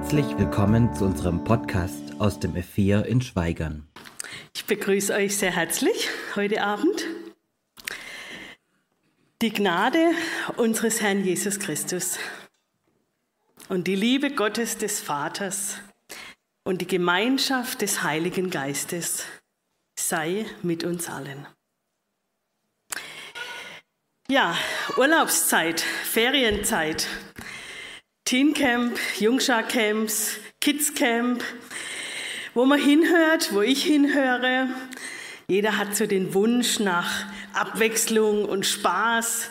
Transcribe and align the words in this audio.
Herzlich 0.00 0.38
willkommen 0.38 0.94
zu 0.94 1.06
unserem 1.06 1.42
Podcast 1.42 2.14
aus 2.20 2.38
dem 2.38 2.54
F4 2.54 3.02
in 3.02 3.20
Schweigern. 3.20 3.88
Ich 4.54 4.64
begrüße 4.64 5.12
euch 5.12 5.36
sehr 5.36 5.50
herzlich 5.50 6.08
heute 6.36 6.62
Abend. 6.62 7.04
Die 9.42 9.52
Gnade 9.52 10.12
unseres 10.56 11.02
Herrn 11.02 11.24
Jesus 11.24 11.58
Christus 11.58 12.20
und 13.68 13.88
die 13.88 13.96
Liebe 13.96 14.30
Gottes 14.30 14.78
des 14.78 15.00
Vaters 15.00 15.78
und 16.62 16.80
die 16.80 16.86
Gemeinschaft 16.86 17.82
des 17.82 18.04
Heiligen 18.04 18.50
Geistes 18.50 19.24
sei 19.98 20.46
mit 20.62 20.84
uns 20.84 21.08
allen. 21.08 21.44
Ja, 24.30 24.56
Urlaubszeit, 24.96 25.80
Ferienzeit, 25.80 27.08
Teencamp, 28.28 28.98
Jungschar-Camps, 29.18 30.36
Kids-Camp, 30.60 31.42
wo 32.52 32.66
man 32.66 32.78
hinhört, 32.78 33.54
wo 33.54 33.62
ich 33.62 33.82
hinhöre. 33.82 34.68
Jeder 35.46 35.78
hat 35.78 35.96
so 35.96 36.06
den 36.06 36.34
Wunsch 36.34 36.78
nach 36.78 37.24
Abwechslung 37.54 38.44
und 38.44 38.66
Spaß, 38.66 39.48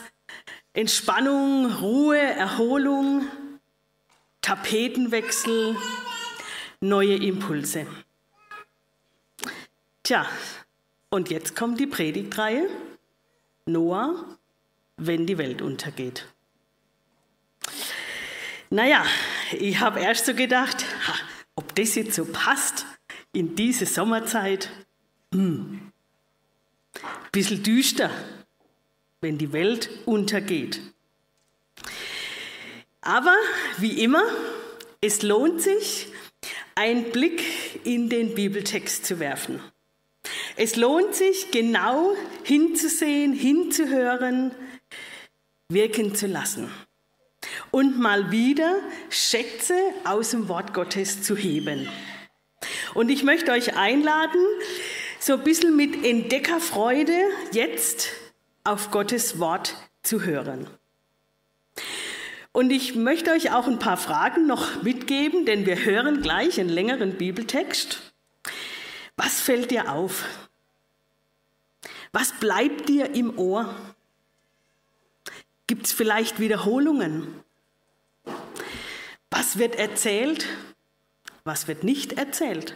Entspannung, 0.74 1.74
Ruhe, 1.78 2.20
Erholung, 2.20 3.26
Tapetenwechsel, 4.44 5.76
neue 6.80 7.16
Impulse. 7.16 7.88
Tja, 10.04 10.30
und 11.10 11.32
jetzt 11.32 11.56
kommt 11.56 11.80
die 11.80 11.88
Predigtreihe 11.88 12.70
Noah, 13.66 14.38
wenn 14.98 15.26
die 15.26 15.40
Welt 15.40 15.64
untergeht. 15.64 16.28
Naja, 18.70 19.06
ich 19.58 19.80
habe 19.80 20.02
erst 20.02 20.26
so 20.26 20.34
gedacht, 20.34 20.84
ha, 21.08 21.14
ob 21.56 21.74
das 21.76 21.96
jetzt 21.96 22.16
so 22.16 22.26
passt 22.26 22.86
in 23.32 23.56
diese 23.56 23.86
Sommerzeit. 23.86 24.70
Hm. 25.34 25.92
Bisschen 27.32 27.64
düster, 27.64 28.10
wenn 29.22 29.38
die 29.38 29.54
Welt 29.54 29.90
untergeht. 30.06 30.82
Aber 33.02 33.36
wie 33.78 34.04
immer, 34.04 34.24
es 35.00 35.22
lohnt 35.22 35.62
sich, 35.62 36.08
einen 36.76 37.12
Blick 37.12 37.42
in 37.86 38.10
den 38.10 38.36
Bibeltext 38.36 39.06
zu 39.06 39.20
werfen. 39.20 39.62
Es 40.58 40.76
lohnt 40.76 41.16
sich, 41.16 41.52
genau 41.52 42.14
hinzusehen, 42.44 43.34
hinzuhören, 43.34 44.52
wirken 45.70 46.16
zu 46.16 46.28
lassen 46.28 46.70
und 47.72 48.00
mal 48.00 48.32
wieder 48.32 48.80
Schätze 49.10 49.76
aus 50.04 50.32
dem 50.32 50.48
Wort 50.48 50.74
Gottes 50.74 51.24
zu 51.24 51.36
heben. 51.36 51.88
Und 52.94 53.10
ich 53.10 53.24
möchte 53.24 53.52
euch 53.52 53.76
einladen, 53.76 54.42
so 55.20 55.34
ein 55.34 55.44
bisschen 55.44 55.76
mit 55.76 56.06
Entdeckerfreude 56.06 57.18
jetzt 57.52 58.10
auf 58.64 58.92
Gottes 58.92 59.40
Wort 59.40 59.76
zu 60.04 60.24
hören. 60.24 60.68
Und 62.52 62.72
ich 62.72 62.96
möchte 62.96 63.32
euch 63.32 63.52
auch 63.52 63.68
ein 63.68 63.78
paar 63.78 63.98
Fragen 63.98 64.48
noch 64.48 64.82
mitgeben, 64.82 65.46
denn 65.46 65.66
wir 65.66 65.86
hören 65.86 66.22
gleich 66.22 66.60
einen 66.60 66.70
längeren 66.70 67.14
Bibeltext. 67.14 68.14
Was 69.16 69.42
fällt 69.42 69.70
dir 69.70 69.92
auf? 69.92 70.26
Was 72.12 72.32
bleibt 72.40 72.90
dir 72.90 73.14
im 73.14 73.38
Ohr? 73.38 73.76
Gibt 75.68 75.86
es 75.86 75.92
vielleicht 75.92 76.40
Wiederholungen? 76.40 77.44
Was 79.38 79.60
wird 79.60 79.76
erzählt? 79.76 80.48
Was 81.44 81.68
wird 81.68 81.84
nicht 81.84 82.14
erzählt? 82.14 82.76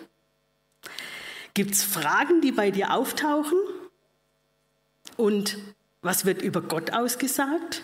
Gibt 1.55 1.71
es 1.71 1.83
Fragen, 1.83 2.39
die 2.41 2.51
bei 2.51 2.69
dir 2.69 2.93
auftauchen? 2.93 3.57
Und 5.17 5.57
was 6.03 6.23
wird 6.23 6.43
über 6.43 6.61
Gott 6.61 6.93
ausgesagt? 6.93 7.81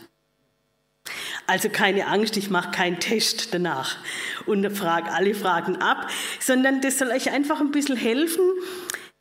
Also 1.47 1.69
keine 1.69 2.05
Angst, 2.05 2.37
ich 2.37 2.51
mache 2.51 2.69
keinen 2.69 2.99
Test 2.99 3.51
danach 3.51 3.97
und 4.45 4.69
frage 4.77 5.11
alle 5.11 5.33
Fragen 5.33 5.77
ab, 5.77 6.11
sondern 6.39 6.79
das 6.79 6.99
soll 6.99 7.09
euch 7.09 7.31
einfach 7.31 7.59
ein 7.59 7.71
bisschen 7.71 7.97
helfen, 7.97 8.43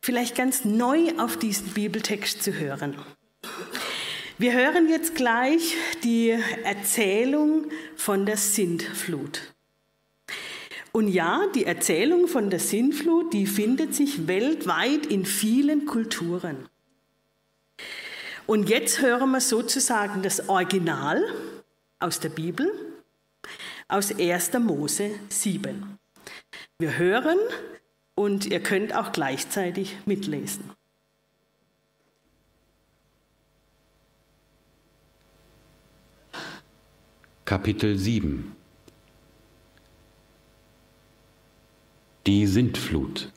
vielleicht 0.01 0.35
ganz 0.35 0.65
neu 0.65 1.17
auf 1.17 1.35
diesen 1.35 1.69
Bibeltext 1.69 2.43
zu 2.43 2.53
hören. 2.53 2.95
Wir 4.39 4.53
hören 4.53 4.87
jetzt 4.87 5.15
gleich 5.15 5.75
die 6.03 6.29
Erzählung 6.63 7.71
von 7.95 8.27
der 8.27 8.37
Sintflut. 8.37 9.41
Und 10.91 11.07
ja, 11.07 11.47
die 11.55 11.65
Erzählung 11.65 12.27
von 12.27 12.51
der 12.51 12.59
Sintflut, 12.59 13.33
die 13.33 13.47
findet 13.47 13.95
sich 13.95 14.27
weltweit 14.27 15.07
in 15.07 15.25
vielen 15.25 15.87
Kulturen. 15.87 16.69
Und 18.45 18.69
jetzt 18.69 19.01
hören 19.01 19.31
wir 19.31 19.41
sozusagen 19.41 20.21
das 20.21 20.47
Original 20.47 21.23
aus 21.99 22.19
der 22.19 22.29
Bibel, 22.29 22.71
aus 23.87 24.19
1. 24.19 24.53
Mose 24.59 25.15
7. 25.29 25.97
Wir 26.77 26.99
hören 26.99 27.39
und 28.13 28.45
ihr 28.45 28.61
könnt 28.61 28.95
auch 28.95 29.11
gleichzeitig 29.11 29.97
mitlesen. 30.05 30.76
Kapitel 37.47 37.97
7 37.97 38.51
Die 42.25 42.45
Sintflut. 42.45 43.31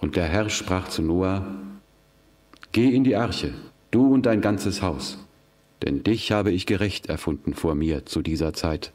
Und 0.00 0.16
der 0.16 0.26
Herr 0.26 0.50
sprach 0.50 0.88
zu 0.88 1.00
Noah, 1.00 1.46
Geh 2.72 2.94
in 2.94 3.04
die 3.04 3.16
Arche, 3.16 3.54
du 3.90 4.12
und 4.12 4.26
dein 4.26 4.42
ganzes 4.42 4.82
Haus, 4.82 5.16
denn 5.82 6.04
dich 6.04 6.30
habe 6.30 6.50
ich 6.50 6.66
gerecht 6.66 7.06
erfunden 7.06 7.54
vor 7.54 7.74
mir 7.74 8.04
zu 8.04 8.20
dieser 8.20 8.52
Zeit. 8.52 8.92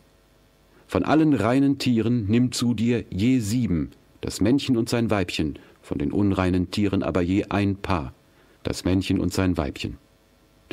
Von 0.85 1.03
allen 1.03 1.33
reinen 1.33 1.79
Tieren 1.79 2.27
nimm 2.27 2.51
zu 2.51 2.75
dir 2.75 3.05
je 3.09 3.39
sieben, 3.39 3.89
das 4.21 4.39
Männchen 4.39 4.77
und 4.77 4.87
sein 4.87 5.09
Weibchen, 5.09 5.57
von 5.81 5.97
den 5.97 6.11
unreinen 6.11 6.69
Tieren 6.69 7.01
aber 7.01 7.23
je 7.23 7.45
ein 7.45 7.77
Paar, 7.77 8.13
das 8.61 8.85
Männchen 8.85 9.19
und 9.19 9.33
sein 9.33 9.57
Weibchen 9.57 9.97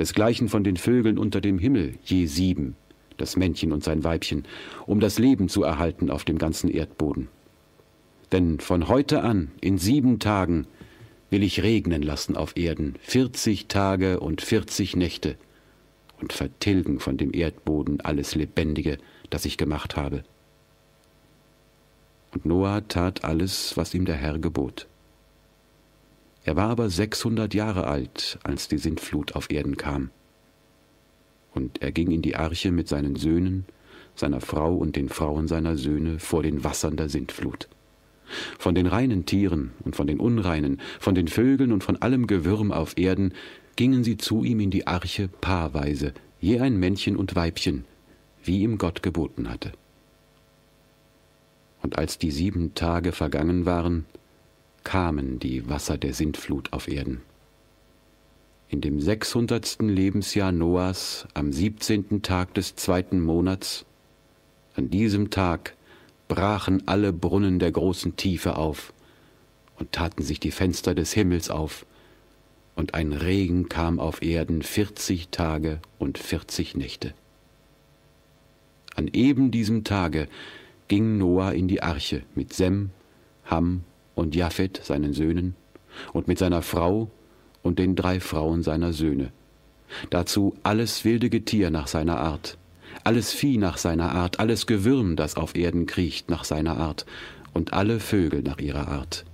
desgleichen 0.01 0.49
von 0.49 0.65
den 0.65 0.79
Vögeln 0.79 1.19
unter 1.19 1.41
dem 1.41 1.59
Himmel 1.59 1.95
je 2.05 2.25
sieben, 2.25 2.75
das 3.19 3.37
Männchen 3.37 3.71
und 3.71 3.85
sein 3.85 4.03
Weibchen, 4.03 4.45
um 4.87 4.99
das 4.99 5.19
Leben 5.19 5.51
zu 5.51 5.63
erhalten 5.63 6.11
auf 6.11 6.25
dem 6.25 6.39
ganzen 6.39 6.71
Erdboden. 6.71 7.29
Denn 8.33 8.61
von 8.61 8.89
heute 8.89 9.23
an, 9.23 9.51
in 9.61 9.77
sieben 9.77 10.19
Tagen, 10.19 10.67
will 11.29 11.43
ich 11.43 11.63
regnen 11.63 12.03
lassen 12.03 12.37
auf 12.37 12.57
Erden, 12.57 12.95
vierzig 13.03 13.67
Tage 13.67 14.21
und 14.21 14.41
vierzig 14.41 14.97
Nächte, 14.97 15.37
und 16.19 16.33
vertilgen 16.33 16.99
von 16.99 17.17
dem 17.17 17.35
Erdboden 17.35 18.01
alles 18.01 18.35
Lebendige, 18.35 18.99
das 19.29 19.45
ich 19.45 19.59
gemacht 19.59 19.97
habe. 19.97 20.23
Und 22.33 22.47
Noah 22.47 22.87
tat 22.89 23.25
alles, 23.25 23.77
was 23.77 23.93
ihm 23.95 24.07
der 24.07 24.17
Herr 24.17 24.39
gebot. 24.39 24.87
Er 26.51 26.57
war 26.57 26.71
aber 26.71 26.91
sechshundert 26.91 27.55
Jahre 27.55 27.87
alt, 27.87 28.41
als 28.43 28.67
die 28.67 28.79
Sintflut 28.79 29.37
auf 29.37 29.53
Erden 29.53 29.77
kam. 29.77 30.11
Und 31.55 31.81
er 31.81 31.93
ging 31.93 32.11
in 32.11 32.23
die 32.23 32.35
Arche 32.35 32.73
mit 32.73 32.89
seinen 32.89 33.15
Söhnen, 33.15 33.67
seiner 34.17 34.41
Frau 34.41 34.75
und 34.75 34.97
den 34.97 35.09
Frauen 35.09 35.47
seiner 35.47 35.77
Söhne 35.77 36.19
vor 36.19 36.43
den 36.43 36.65
Wassern 36.65 36.97
der 36.97 37.09
Sintflut. 37.09 37.69
Von 38.59 38.75
den 38.75 38.89
reinen 38.89 39.27
Tieren 39.27 39.71
und 39.85 39.95
von 39.95 40.09
den 40.09 40.19
unreinen, 40.19 40.81
von 40.99 41.15
den 41.15 41.29
Vögeln 41.29 41.71
und 41.71 41.85
von 41.85 42.03
allem 42.03 42.27
Gewürm 42.27 42.73
auf 42.73 42.99
Erden 42.99 43.33
gingen 43.77 44.03
sie 44.03 44.17
zu 44.17 44.43
ihm 44.43 44.59
in 44.59 44.73
die 44.73 44.89
Arche 44.89 45.29
paarweise, 45.29 46.15
je 46.41 46.59
ein 46.59 46.81
Männchen 46.81 47.15
und 47.15 47.37
Weibchen, 47.37 47.85
wie 48.43 48.63
ihm 48.63 48.77
Gott 48.77 49.05
geboten 49.05 49.49
hatte. 49.49 49.71
Und 51.81 51.97
als 51.97 52.19
die 52.19 52.33
sieben 52.33 52.75
Tage 52.75 53.13
vergangen 53.13 53.67
waren, 53.67 54.05
kamen 54.85 55.39
die 55.39 55.69
Wasser 55.69 55.99
der 55.99 56.15
Sintflut 56.15 56.73
auf 56.73 56.89
Erden. 56.89 57.23
In 58.69 58.81
dem 58.81 59.01
sechshundertsten 59.01 59.89
Lebensjahr 59.89 60.53
Noahs, 60.53 61.27
am 61.35 61.53
siebzehnten 61.53 62.23
Tag 62.23 62.55
des 62.55 62.77
zweiten 62.77 63.21
Monats, 63.21 63.85
an 64.77 64.91
diesem 64.91 65.31
Tag 65.31 65.75
brachen 66.29 66.87
alle 66.87 67.13
Brunnen 67.13 67.59
der 67.59 67.73
großen 67.73 68.15
Tiefe 68.15 68.57
auf 68.57 68.93
und 69.79 69.91
taten 69.93 70.23
sich 70.23 70.39
die 70.39 70.53
Fenster 70.53 70.95
des 70.95 71.13
Himmels 71.13 71.51
auf, 71.51 71.85
und 72.77 72.95
ein 72.95 73.13
Regen 73.13 73.69
kam 73.69 73.99
auf 73.99 74.23
Erden 74.23 74.63
vierzig 74.63 75.29
Tage 75.31 75.81
und 75.99 76.17
vierzig 76.17 76.77
Nächte. 76.77 77.13
An 78.95 79.09
eben 79.09 79.51
diesem 79.51 79.85
Tage 79.85 80.29
ging 80.89 81.19
Noah 81.19 81.53
in 81.53 81.69
die 81.69 81.83
Arche 81.83 82.23
mit 82.35 82.53
Sem, 82.53 82.91
Ham 83.45 83.85
und 84.21 84.35
Japhet, 84.35 84.81
seinen 84.85 85.15
Söhnen, 85.15 85.57
und 86.13 86.29
mit 86.29 86.39
seiner 86.39 86.61
Frau 86.61 87.11
und 87.63 87.79
den 87.79 87.97
drei 87.97 88.21
Frauen 88.21 88.63
seiner 88.63 88.93
Söhne. 88.93 89.33
Dazu 90.11 90.55
alles 90.63 91.05
wilde 91.05 91.31
Getier 91.31 91.71
nach 91.71 91.87
seiner 91.87 92.19
Art, 92.19 92.59
alles 93.03 93.33
Vieh 93.33 93.57
nach 93.57 93.79
seiner 93.79 94.13
Art, 94.13 94.39
alles 94.39 94.67
Gewürm, 94.67 95.17
das 95.17 95.37
auf 95.37 95.57
Erden 95.57 95.87
kriecht, 95.87 96.29
nach 96.29 96.45
seiner 96.45 96.77
Art, 96.77 97.07
und 97.55 97.73
alle 97.73 97.99
Vögel 97.99 98.43
nach 98.43 98.59
ihrer 98.59 98.89
Art. 98.89 99.25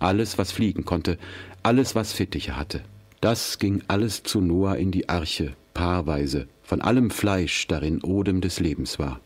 Alles, 0.00 0.38
was 0.38 0.50
fliegen 0.50 0.84
konnte, 0.84 1.18
alles, 1.62 1.94
was 1.94 2.12
Fittiche 2.12 2.56
hatte. 2.56 2.82
Das 3.20 3.60
ging 3.60 3.82
alles 3.86 4.24
zu 4.24 4.40
Noah 4.40 4.76
in 4.76 4.90
die 4.90 5.08
Arche, 5.08 5.54
paarweise, 5.72 6.48
von 6.64 6.80
allem 6.80 7.10
Fleisch, 7.10 7.68
darin 7.68 8.02
Odem 8.02 8.40
des 8.40 8.58
Lebens 8.58 8.98
war. 8.98 9.20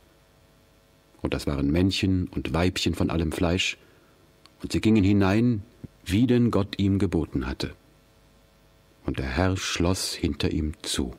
Und 1.22 1.32
das 1.32 1.46
waren 1.46 1.72
Männchen 1.72 2.28
und 2.28 2.52
Weibchen 2.52 2.94
von 2.94 3.08
allem 3.08 3.32
Fleisch, 3.32 3.78
und 4.66 4.72
sie 4.72 4.80
gingen 4.80 5.04
hinein, 5.04 5.62
wie 6.04 6.26
denn 6.26 6.50
Gott 6.50 6.80
ihm 6.80 6.98
geboten 6.98 7.46
hatte. 7.46 7.76
Und 9.04 9.20
der 9.20 9.26
Herr 9.26 9.56
schloss 9.56 10.12
hinter 10.12 10.50
ihm 10.50 10.72
zu. 10.82 11.14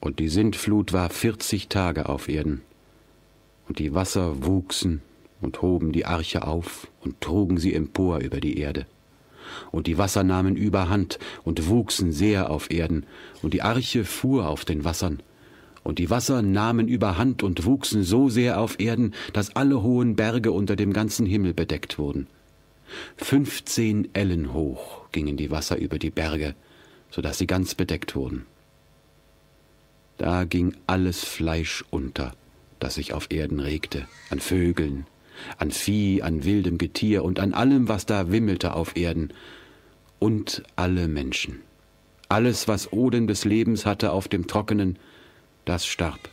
Und 0.00 0.20
die 0.20 0.30
Sintflut 0.30 0.94
war 0.94 1.10
vierzig 1.10 1.68
Tage 1.68 2.08
auf 2.08 2.30
Erden, 2.30 2.62
und 3.68 3.78
die 3.78 3.92
Wasser 3.92 4.42
wuchsen 4.46 5.02
und 5.42 5.60
hoben 5.60 5.92
die 5.92 6.06
Arche 6.06 6.46
auf 6.46 6.88
und 7.02 7.20
trugen 7.20 7.58
sie 7.58 7.74
empor 7.74 8.20
über 8.20 8.40
die 8.40 8.56
Erde. 8.56 8.86
Und 9.70 9.88
die 9.88 9.98
Wasser 9.98 10.24
nahmen 10.24 10.56
überhand 10.56 11.18
und 11.44 11.68
wuchsen 11.68 12.12
sehr 12.12 12.48
auf 12.48 12.70
Erden, 12.70 13.04
und 13.42 13.52
die 13.52 13.60
Arche 13.60 14.06
fuhr 14.06 14.48
auf 14.48 14.64
den 14.64 14.82
Wassern, 14.82 15.22
und 15.84 15.98
die 15.98 16.10
Wasser 16.10 16.42
nahmen 16.42 16.88
überhand 16.88 17.42
und 17.42 17.64
wuchsen 17.64 18.02
so 18.02 18.28
sehr 18.28 18.60
auf 18.60 18.78
Erden, 18.78 19.14
dass 19.32 19.56
alle 19.56 19.82
hohen 19.82 20.16
Berge 20.16 20.52
unter 20.52 20.76
dem 20.76 20.92
ganzen 20.92 21.26
Himmel 21.26 21.54
bedeckt 21.54 21.98
wurden. 21.98 22.26
Fünfzehn 23.16 24.08
Ellen 24.12 24.52
hoch 24.52 25.10
gingen 25.12 25.36
die 25.36 25.50
Wasser 25.50 25.78
über 25.78 25.98
die 25.98 26.10
Berge, 26.10 26.54
so 27.10 27.22
dass 27.22 27.38
sie 27.38 27.46
ganz 27.46 27.74
bedeckt 27.74 28.14
wurden. 28.14 28.46
Da 30.18 30.44
ging 30.44 30.74
alles 30.86 31.24
Fleisch 31.24 31.84
unter, 31.90 32.32
das 32.78 32.94
sich 32.94 33.12
auf 33.12 33.28
Erden 33.30 33.60
regte, 33.60 34.06
an 34.30 34.40
Vögeln, 34.40 35.06
an 35.58 35.70
Vieh, 35.70 36.22
an 36.22 36.44
wildem 36.44 36.78
Getier 36.78 37.24
und 37.24 37.40
an 37.40 37.54
allem, 37.54 37.88
was 37.88 38.06
da 38.06 38.30
wimmelte 38.30 38.74
auf 38.74 38.96
Erden, 38.96 39.32
und 40.18 40.62
alle 40.76 41.08
Menschen. 41.08 41.60
Alles, 42.28 42.68
was 42.68 42.92
Odem 42.92 43.26
des 43.26 43.44
Lebens 43.44 43.84
hatte 43.84 44.12
auf 44.12 44.28
dem 44.28 44.46
Trockenen, 44.46 44.98
das 45.64 45.86
starb. 45.86 46.28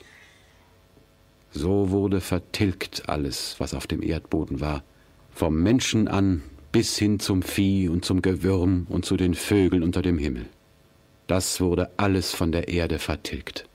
So 1.52 1.90
wurde 1.90 2.22
vertilgt 2.22 3.10
alles, 3.10 3.56
was 3.60 3.74
auf 3.74 3.88
dem 3.88 4.04
Erdboden 4.04 4.62
war, 4.62 4.84
vom 5.32 5.62
Menschen 5.62 6.08
an 6.08 6.44
bis 6.72 6.98
hin 6.98 7.20
zum 7.20 7.42
Vieh 7.42 7.90
und 7.90 8.06
zum 8.06 8.22
Gewürm 8.22 8.86
und 8.90 9.06
zu 9.06 9.18
den 9.18 9.34
Vögeln 9.34 9.82
unter 9.82 10.02
dem 10.02 10.18
Himmel. 10.18 10.46
Das 11.26 11.60
wurde 11.60 11.90
alles 11.98 12.34
von 12.34 12.52
der 12.52 12.68
Erde 12.68 13.00
vertilgt. 13.00 13.68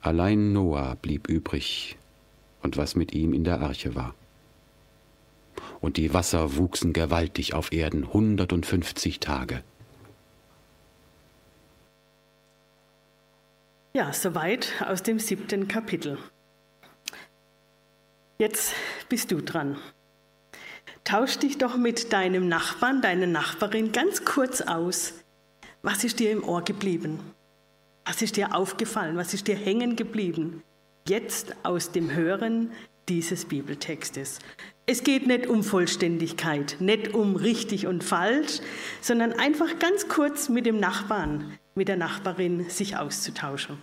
Allein 0.00 0.52
Noah 0.52 0.96
blieb 1.00 1.28
übrig 1.28 1.96
und 2.62 2.76
was 2.76 2.96
mit 2.96 3.12
ihm 3.12 3.34
in 3.34 3.44
der 3.44 3.60
Arche 3.60 3.94
war. 3.94 4.14
Und 5.80 5.96
die 5.96 6.14
Wasser 6.14 6.56
wuchsen 6.56 6.92
gewaltig 6.92 7.54
auf 7.54 7.72
Erden 7.72 8.12
hundertundfünfzig 8.12 9.20
Tage. 9.20 9.62
Ja, 13.94 14.10
soweit 14.14 14.72
aus 14.86 15.02
dem 15.02 15.18
siebten 15.18 15.68
Kapitel. 15.68 16.16
Jetzt 18.38 18.72
bist 19.10 19.30
du 19.30 19.42
dran. 19.42 19.76
Tausch 21.04 21.36
dich 21.36 21.58
doch 21.58 21.76
mit 21.76 22.10
deinem 22.10 22.48
Nachbarn, 22.48 23.02
deiner 23.02 23.26
Nachbarin 23.26 23.92
ganz 23.92 24.24
kurz 24.24 24.62
aus. 24.62 25.12
Was 25.82 26.04
ist 26.04 26.20
dir 26.20 26.30
im 26.30 26.42
Ohr 26.42 26.62
geblieben? 26.62 27.20
Was 28.06 28.22
ist 28.22 28.38
dir 28.38 28.54
aufgefallen? 28.54 29.18
Was 29.18 29.34
ist 29.34 29.46
dir 29.46 29.56
hängen 29.56 29.94
geblieben? 29.94 30.62
Jetzt 31.06 31.54
aus 31.62 31.92
dem 31.92 32.14
Hören 32.14 32.72
dieses 33.10 33.44
Bibeltextes. 33.44 34.38
Es 34.86 35.04
geht 35.04 35.26
nicht 35.26 35.46
um 35.46 35.62
Vollständigkeit, 35.62 36.76
nicht 36.80 37.12
um 37.12 37.36
richtig 37.36 37.86
und 37.86 38.02
falsch, 38.02 38.60
sondern 39.02 39.34
einfach 39.34 39.78
ganz 39.78 40.08
kurz 40.08 40.48
mit 40.48 40.64
dem 40.64 40.80
Nachbarn, 40.80 41.58
mit 41.74 41.88
der 41.88 41.96
Nachbarin 41.96 42.68
sich 42.68 42.96
auszutauschen. 42.96 43.78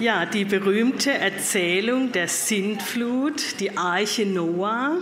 Ja, 0.00 0.26
die 0.26 0.44
berühmte 0.44 1.10
Erzählung 1.10 2.12
der 2.12 2.28
Sintflut, 2.28 3.58
die 3.58 3.76
Arche 3.76 4.26
Noah. 4.26 4.96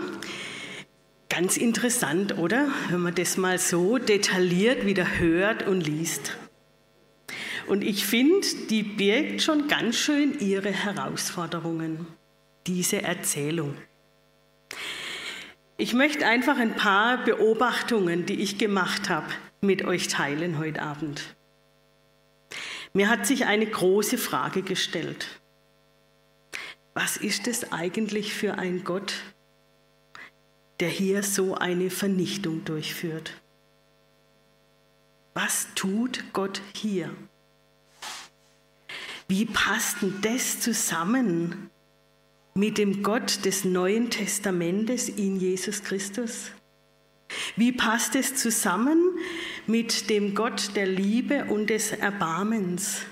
Ganz 1.29 1.59
interessant, 1.59 2.39
oder? 2.39 2.69
Wenn 2.89 3.01
man 3.01 3.15
das 3.15 3.37
mal 3.37 3.59
so 3.59 3.99
detailliert 3.99 4.87
wieder 4.87 5.19
hört 5.19 5.67
und 5.67 5.83
liest. 5.87 6.39
Und 7.67 7.85
ich 7.85 8.07
finde, 8.07 8.47
die 8.71 8.83
birgt 8.83 9.43
schon 9.43 9.69
ganz 9.69 9.97
schön 9.97 10.39
ihre 10.39 10.71
Herausforderungen, 10.71 12.07
diese 12.67 13.03
Erzählung. 13.03 13.75
Ich 15.77 15.93
möchte 15.93 16.27
einfach 16.27 16.57
ein 16.59 16.75
paar 16.75 17.23
Beobachtungen, 17.23 18.25
die 18.25 18.41
ich 18.41 18.57
gemacht 18.57 19.11
habe, 19.11 19.27
mit 19.61 19.85
euch 19.85 20.09
teilen 20.09 20.59
heute 20.59 20.81
Abend. 20.81 21.36
Mir 22.97 23.11
hat 23.11 23.27
sich 23.27 23.45
eine 23.45 23.67
große 23.67 24.17
Frage 24.17 24.63
gestellt. 24.63 25.27
Was 26.95 27.19
ist 27.19 27.47
es 27.47 27.71
eigentlich 27.71 28.33
für 28.33 28.55
ein 28.55 28.85
Gott, 28.85 29.13
der 30.81 30.89
hier 30.89 31.23
so 31.23 31.57
eine 31.57 31.91
Vernichtung 31.91 32.65
durchführt? 32.65 33.35
Was 35.35 35.69
tut 35.75 36.25
Gott 36.33 36.63
hier? 36.73 37.15
Wie 39.29 39.45
passt 39.45 40.01
denn 40.01 40.19
das 40.23 40.61
zusammen 40.61 41.69
mit 42.55 42.79
dem 42.79 43.03
Gott 43.03 43.45
des 43.45 43.67
Neuen 43.67 44.09
Testamentes 44.09 45.11
in 45.11 45.39
Jesus 45.39 45.85
Christus? 45.85 46.51
Wie 47.57 47.73
passt 47.73 48.15
es 48.15 48.37
zusammen 48.37 49.19
mit 49.67 50.11
dem 50.11 50.35
Gott 50.35 50.77
der 50.77 50.87
Liebe 50.87 51.47
und 51.47 51.71
des 51.71 51.93
Erbarmens, 51.93 53.03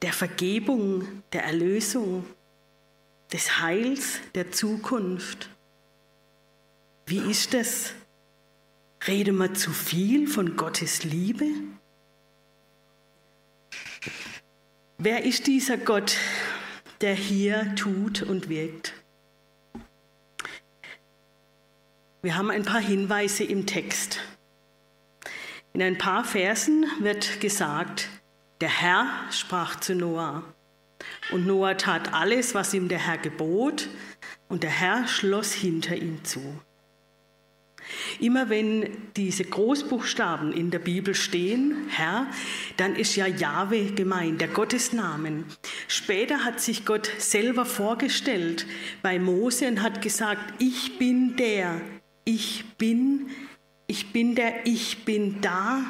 der 0.00 0.12
Vergebung, 0.12 1.22
der 1.32 1.44
Erlösung, 1.44 2.24
des 3.32 3.60
Heils, 3.60 4.20
der 4.34 4.50
Zukunft? 4.50 5.50
Wie 7.06 7.18
ist 7.30 7.54
es? 7.54 7.94
Reden 9.06 9.36
wir 9.38 9.54
zu 9.54 9.70
viel 9.70 10.28
von 10.28 10.56
Gottes 10.56 11.02
Liebe? 11.02 11.46
Wer 14.98 15.24
ist 15.24 15.48
dieser 15.48 15.76
Gott, 15.76 16.16
der 17.00 17.14
hier 17.14 17.74
tut 17.74 18.22
und 18.22 18.48
wirkt? 18.48 18.94
Wir 22.24 22.36
haben 22.36 22.52
ein 22.52 22.62
paar 22.62 22.80
Hinweise 22.80 23.42
im 23.42 23.66
Text. 23.66 24.20
In 25.72 25.82
ein 25.82 25.98
paar 25.98 26.22
Versen 26.22 26.86
wird 27.00 27.40
gesagt, 27.40 28.08
der 28.60 28.68
Herr 28.68 29.08
sprach 29.32 29.80
zu 29.80 29.96
Noah. 29.96 30.44
Und 31.32 31.48
Noah 31.48 31.76
tat 31.76 32.14
alles, 32.14 32.54
was 32.54 32.74
ihm 32.74 32.86
der 32.86 33.04
Herr 33.04 33.18
gebot, 33.18 33.88
und 34.48 34.62
der 34.62 34.70
Herr 34.70 35.08
schloss 35.08 35.52
hinter 35.52 35.96
ihm 35.96 36.22
zu. 36.22 36.40
Immer 38.20 38.48
wenn 38.48 38.88
diese 39.16 39.42
Großbuchstaben 39.42 40.52
in 40.52 40.70
der 40.70 40.78
Bibel 40.78 41.16
stehen, 41.16 41.88
Herr, 41.88 42.28
dann 42.76 42.94
ist 42.94 43.16
ja 43.16 43.26
Jahwe 43.26 43.86
gemeint, 43.86 44.40
der 44.40 44.46
Gottesnamen. 44.46 45.44
Später 45.88 46.44
hat 46.44 46.60
sich 46.60 46.84
Gott 46.84 47.10
selber 47.18 47.66
vorgestellt 47.66 48.64
bei 49.02 49.18
Mose 49.18 49.66
und 49.66 49.82
hat 49.82 50.02
gesagt, 50.02 50.54
ich 50.60 50.98
bin 50.98 51.34
der, 51.34 51.80
ich 52.24 52.64
bin, 52.76 53.30
ich 53.86 54.12
bin 54.12 54.34
der, 54.34 54.66
ich 54.66 55.04
bin 55.04 55.40
da, 55.40 55.82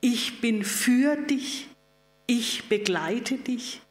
ich 0.00 0.40
bin 0.40 0.64
für 0.64 1.16
dich, 1.16 1.68
ich 2.26 2.68
begleite 2.68 3.36
dich. 3.36 3.82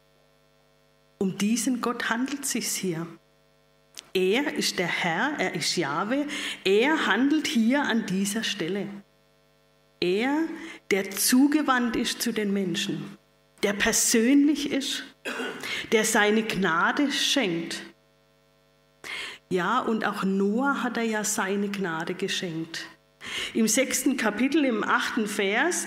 Um 1.18 1.36
diesen 1.36 1.80
Gott 1.80 2.08
handelt 2.08 2.44
es 2.44 2.52
sich 2.52 2.66
hier. 2.68 3.06
Er 4.12 4.54
ist 4.54 4.78
der 4.78 4.88
Herr, 4.88 5.34
er 5.38 5.54
ist 5.54 5.76
Jahwe, 5.76 6.26
er 6.64 7.06
handelt 7.06 7.46
hier 7.46 7.82
an 7.82 8.06
dieser 8.06 8.42
Stelle. 8.42 8.88
Er, 10.00 10.44
der 10.90 11.10
zugewandt 11.10 11.94
ist 11.94 12.22
zu 12.22 12.32
den 12.32 12.52
Menschen, 12.52 13.18
der 13.62 13.74
persönlich 13.74 14.72
ist, 14.72 15.04
der 15.92 16.04
seine 16.04 16.42
Gnade 16.42 17.12
schenkt. 17.12 17.82
Ja, 19.52 19.80
und 19.80 20.04
auch 20.04 20.22
Noah 20.22 20.84
hat 20.84 20.96
er 20.96 21.02
ja 21.02 21.24
seine 21.24 21.68
Gnade 21.68 22.14
geschenkt. 22.14 22.86
Im 23.52 23.66
sechsten 23.66 24.16
Kapitel, 24.16 24.64
im 24.64 24.84
achten 24.84 25.26
Vers, 25.26 25.86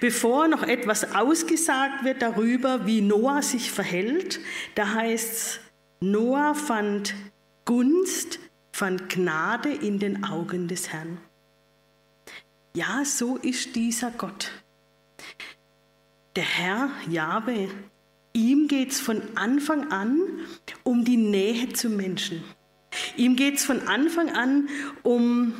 bevor 0.00 0.48
noch 0.48 0.64
etwas 0.64 1.14
ausgesagt 1.14 2.04
wird 2.04 2.22
darüber, 2.22 2.86
wie 2.86 3.00
Noah 3.00 3.40
sich 3.40 3.70
verhält, 3.70 4.40
da 4.74 4.94
heißt 4.94 5.32
es, 5.32 5.60
Noah 6.00 6.54
fand 6.54 7.14
Gunst 7.64 8.40
fand 8.72 9.08
Gnade 9.08 9.70
in 9.70 10.00
den 10.00 10.24
Augen 10.24 10.66
des 10.66 10.92
Herrn. 10.92 11.18
Ja, 12.76 13.04
so 13.04 13.36
ist 13.36 13.76
dieser 13.76 14.10
Gott. 14.10 14.50
Der 16.34 16.42
Herr, 16.42 16.90
Jahwe, 17.08 17.68
ihm 18.32 18.66
geht 18.66 18.90
es 18.90 19.00
von 19.00 19.22
Anfang 19.36 19.92
an 19.92 20.18
um 20.82 21.04
die 21.04 21.16
Nähe 21.16 21.72
zum 21.72 21.96
Menschen. 21.96 22.42
Ihm 23.16 23.36
geht 23.36 23.56
es 23.56 23.64
von 23.64 23.86
Anfang 23.88 24.30
an 24.30 24.68
um 25.02 25.54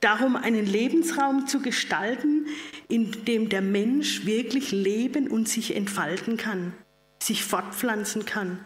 darum, 0.00 0.36
einen 0.36 0.66
Lebensraum 0.66 1.46
zu 1.46 1.60
gestalten, 1.60 2.46
in 2.88 3.24
dem 3.24 3.48
der 3.48 3.62
Mensch 3.62 4.24
wirklich 4.26 4.70
leben 4.70 5.28
und 5.28 5.48
sich 5.48 5.74
entfalten 5.74 6.36
kann, 6.36 6.72
sich 7.22 7.44
fortpflanzen 7.44 8.24
kann. 8.24 8.64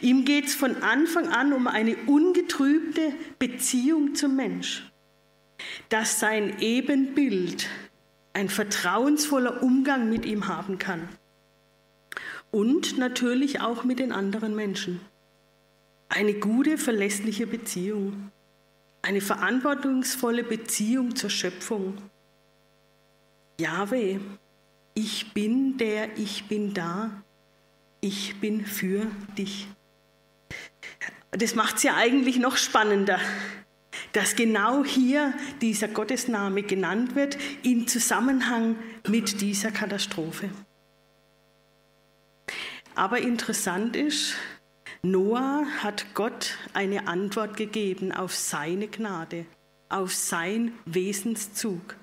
Ihm 0.00 0.24
geht 0.24 0.46
es 0.46 0.54
von 0.54 0.82
Anfang 0.82 1.28
an 1.28 1.52
um 1.52 1.66
eine 1.66 1.96
ungetrübte 2.06 3.12
Beziehung 3.38 4.14
zum 4.14 4.34
Mensch, 4.34 4.90
dass 5.88 6.18
sein 6.18 6.56
Ebenbild 6.60 7.68
ein 8.32 8.48
vertrauensvoller 8.48 9.62
Umgang 9.62 10.08
mit 10.08 10.24
ihm 10.24 10.48
haben 10.48 10.78
kann 10.78 11.08
und 12.50 12.98
natürlich 12.98 13.60
auch 13.60 13.84
mit 13.84 13.98
den 13.98 14.10
anderen 14.10 14.54
Menschen. 14.56 15.00
Eine 16.14 16.34
gute, 16.34 16.76
verlässliche 16.76 17.46
Beziehung, 17.46 18.30
eine 19.00 19.22
verantwortungsvolle 19.22 20.44
Beziehung 20.44 21.16
zur 21.16 21.30
Schöpfung. 21.30 21.96
Jahwe, 23.58 24.20
ich 24.92 25.32
bin 25.32 25.78
der, 25.78 26.18
ich 26.18 26.44
bin 26.48 26.74
da, 26.74 27.22
ich 28.02 28.38
bin 28.40 28.66
für 28.66 29.06
dich. 29.38 29.68
Das 31.30 31.54
macht 31.54 31.76
es 31.76 31.82
ja 31.82 31.96
eigentlich 31.96 32.38
noch 32.38 32.58
spannender, 32.58 33.18
dass 34.12 34.36
genau 34.36 34.84
hier 34.84 35.32
dieser 35.62 35.88
Gottesname 35.88 36.62
genannt 36.62 37.14
wird 37.14 37.38
in 37.62 37.88
Zusammenhang 37.88 38.76
mit 39.08 39.40
dieser 39.40 39.70
Katastrophe. 39.70 40.50
Aber 42.94 43.20
interessant 43.20 43.96
ist, 43.96 44.34
Noah 45.04 45.66
hat 45.82 46.14
Gott 46.14 46.56
eine 46.74 47.08
Antwort 47.08 47.56
gegeben 47.56 48.12
auf 48.12 48.36
seine 48.36 48.86
Gnade, 48.86 49.46
auf 49.88 50.14
sein 50.14 50.74
Wesenszug. 50.84 51.96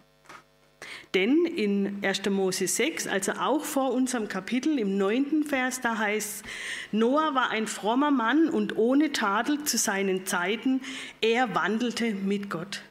Denn 1.13 1.45
in 1.45 2.03
1. 2.03 2.29
Mose 2.29 2.67
6, 2.67 3.07
also 3.07 3.31
auch 3.31 3.63
vor 3.63 3.93
unserem 3.93 4.27
Kapitel 4.27 4.77
im 4.77 4.97
9. 4.97 5.45
Vers, 5.45 5.79
da 5.79 5.97
heißt, 5.97 6.43
Noah 6.91 7.33
war 7.35 7.51
ein 7.51 7.67
frommer 7.67 8.11
Mann 8.11 8.49
und 8.49 8.75
ohne 8.75 9.13
Tadel 9.13 9.63
zu 9.63 9.77
seinen 9.77 10.25
Zeiten, 10.25 10.81
er 11.21 11.55
wandelte 11.55 12.13
mit 12.13 12.49
Gott. 12.49 12.81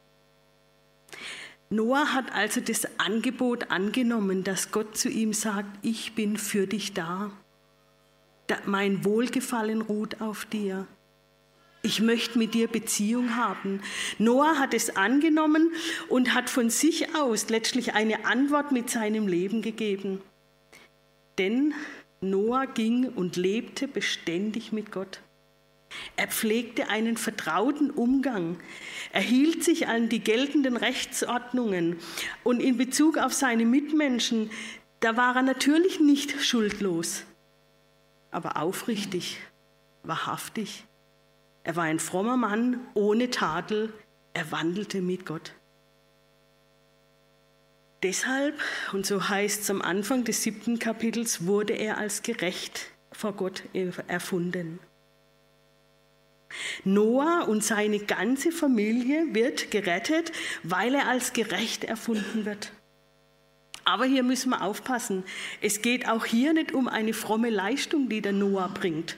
Noah 1.68 2.14
hat 2.14 2.32
also 2.32 2.62
das 2.62 2.98
Angebot 2.98 3.70
angenommen, 3.70 4.42
dass 4.42 4.70
Gott 4.70 4.96
zu 4.96 5.10
ihm 5.10 5.34
sagt, 5.34 5.68
ich 5.82 6.14
bin 6.14 6.38
für 6.38 6.66
dich 6.66 6.94
da. 6.94 7.30
Mein 8.66 9.04
Wohlgefallen 9.04 9.82
ruht 9.82 10.20
auf 10.20 10.44
dir. 10.44 10.86
Ich 11.82 12.00
möchte 12.00 12.38
mit 12.38 12.54
dir 12.54 12.66
Beziehung 12.66 13.36
haben. 13.36 13.80
Noah 14.18 14.58
hat 14.58 14.74
es 14.74 14.96
angenommen 14.96 15.72
und 16.08 16.34
hat 16.34 16.50
von 16.50 16.70
sich 16.70 17.14
aus 17.14 17.48
letztlich 17.48 17.94
eine 17.94 18.24
Antwort 18.24 18.72
mit 18.72 18.90
seinem 18.90 19.28
Leben 19.28 19.62
gegeben. 19.62 20.20
Denn 21.38 21.72
Noah 22.20 22.66
ging 22.66 23.08
und 23.08 23.36
lebte 23.36 23.86
beständig 23.86 24.72
mit 24.72 24.90
Gott. 24.90 25.20
Er 26.16 26.28
pflegte 26.28 26.88
einen 26.88 27.16
vertrauten 27.16 27.90
Umgang. 27.90 28.58
Er 29.12 29.22
hielt 29.22 29.64
sich 29.64 29.86
an 29.86 30.08
die 30.08 30.20
geltenden 30.20 30.76
Rechtsordnungen. 30.76 31.96
Und 32.44 32.60
in 32.60 32.76
Bezug 32.76 33.18
auf 33.18 33.32
seine 33.32 33.64
Mitmenschen, 33.64 34.50
da 35.00 35.16
war 35.16 35.36
er 35.36 35.42
natürlich 35.42 36.00
nicht 36.00 36.42
schuldlos, 36.42 37.24
aber 38.30 38.56
aufrichtig, 38.56 39.38
wahrhaftig. 40.02 40.85
Er 41.64 41.76
war 41.76 41.85
ein 41.85 41.99
frommer 41.99 42.37
Mann 42.37 42.80
ohne 42.94 43.30
Tadel. 43.30 43.92
Er 44.35 44.50
wandelte 44.52 45.00
mit 45.00 45.26
Gott. 45.26 45.52
Deshalb, 48.02 48.54
und 48.92 49.06
so 49.06 49.28
heißt 49.28 49.62
es 49.62 49.70
am 49.70 49.82
Anfang 49.82 50.25
des 50.25 50.42
siebten 50.42 50.78
Kapitels, 50.78 51.47
wurde 51.47 51.73
er 51.73 51.99
als 51.99 52.23
gerecht 52.23 52.92
vor 53.11 53.32
Gott 53.32 53.64
erfunden. 54.06 54.78
Noah 56.85 57.47
und 57.49 57.64
seine 57.64 57.99
ganze 57.99 58.52
Familie 58.52 59.35
wird 59.35 59.70
gerettet, 59.70 60.32
weil 60.62 60.94
er 60.94 61.08
als 61.08 61.32
gerecht 61.32 61.85
erfunden 61.85 62.44
wird. 62.44 62.73
Aber 63.88 64.04
hier 64.04 64.23
müssen 64.23 64.50
wir 64.50 64.61
aufpassen. 64.61 65.25
Es 65.62 65.80
geht 65.80 66.07
auch 66.07 66.26
hier 66.26 66.52
nicht 66.52 66.73
um 66.73 66.88
eine 66.88 67.14
fromme 67.14 67.49
Leistung, 67.49 68.11
die 68.11 68.21
der 68.21 68.35
Noah 68.35 68.68
bringt. 68.68 69.16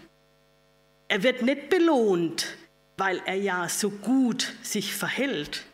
Er 1.09 1.25
wird 1.25 1.43
nicht 1.43 1.71
belohnt, 1.71 2.57
weil 2.97 3.21
er 3.27 3.35
ja 3.35 3.69
so 3.69 3.91
gut 3.91 4.55
sich 4.63 4.95
verhält, 4.95 5.65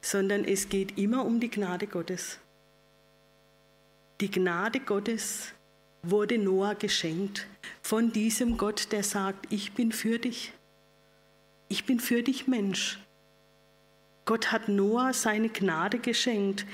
sondern 0.00 0.44
es 0.44 0.68
geht 0.68 0.98
immer 0.98 1.24
um 1.24 1.40
die 1.40 1.50
Gnade 1.50 1.88
Gottes. 1.88 2.38
Die 4.20 4.30
Gnade 4.30 4.78
Gottes 4.78 5.52
wurde 6.04 6.38
Noah 6.38 6.76
geschenkt 6.76 7.48
von 7.82 8.12
diesem 8.12 8.56
Gott, 8.56 8.92
der 8.92 9.02
sagt, 9.02 9.52
ich 9.52 9.72
bin 9.72 9.90
für 9.90 10.20
dich. 10.20 10.52
Ich 11.66 11.86
bin 11.86 11.98
für 11.98 12.22
dich 12.22 12.46
Mensch. 12.46 13.00
Gott 14.28 14.52
hat 14.52 14.68
Noah 14.68 15.14
seine 15.14 15.48
Gnade 15.48 16.00
geschenkt 16.00 16.66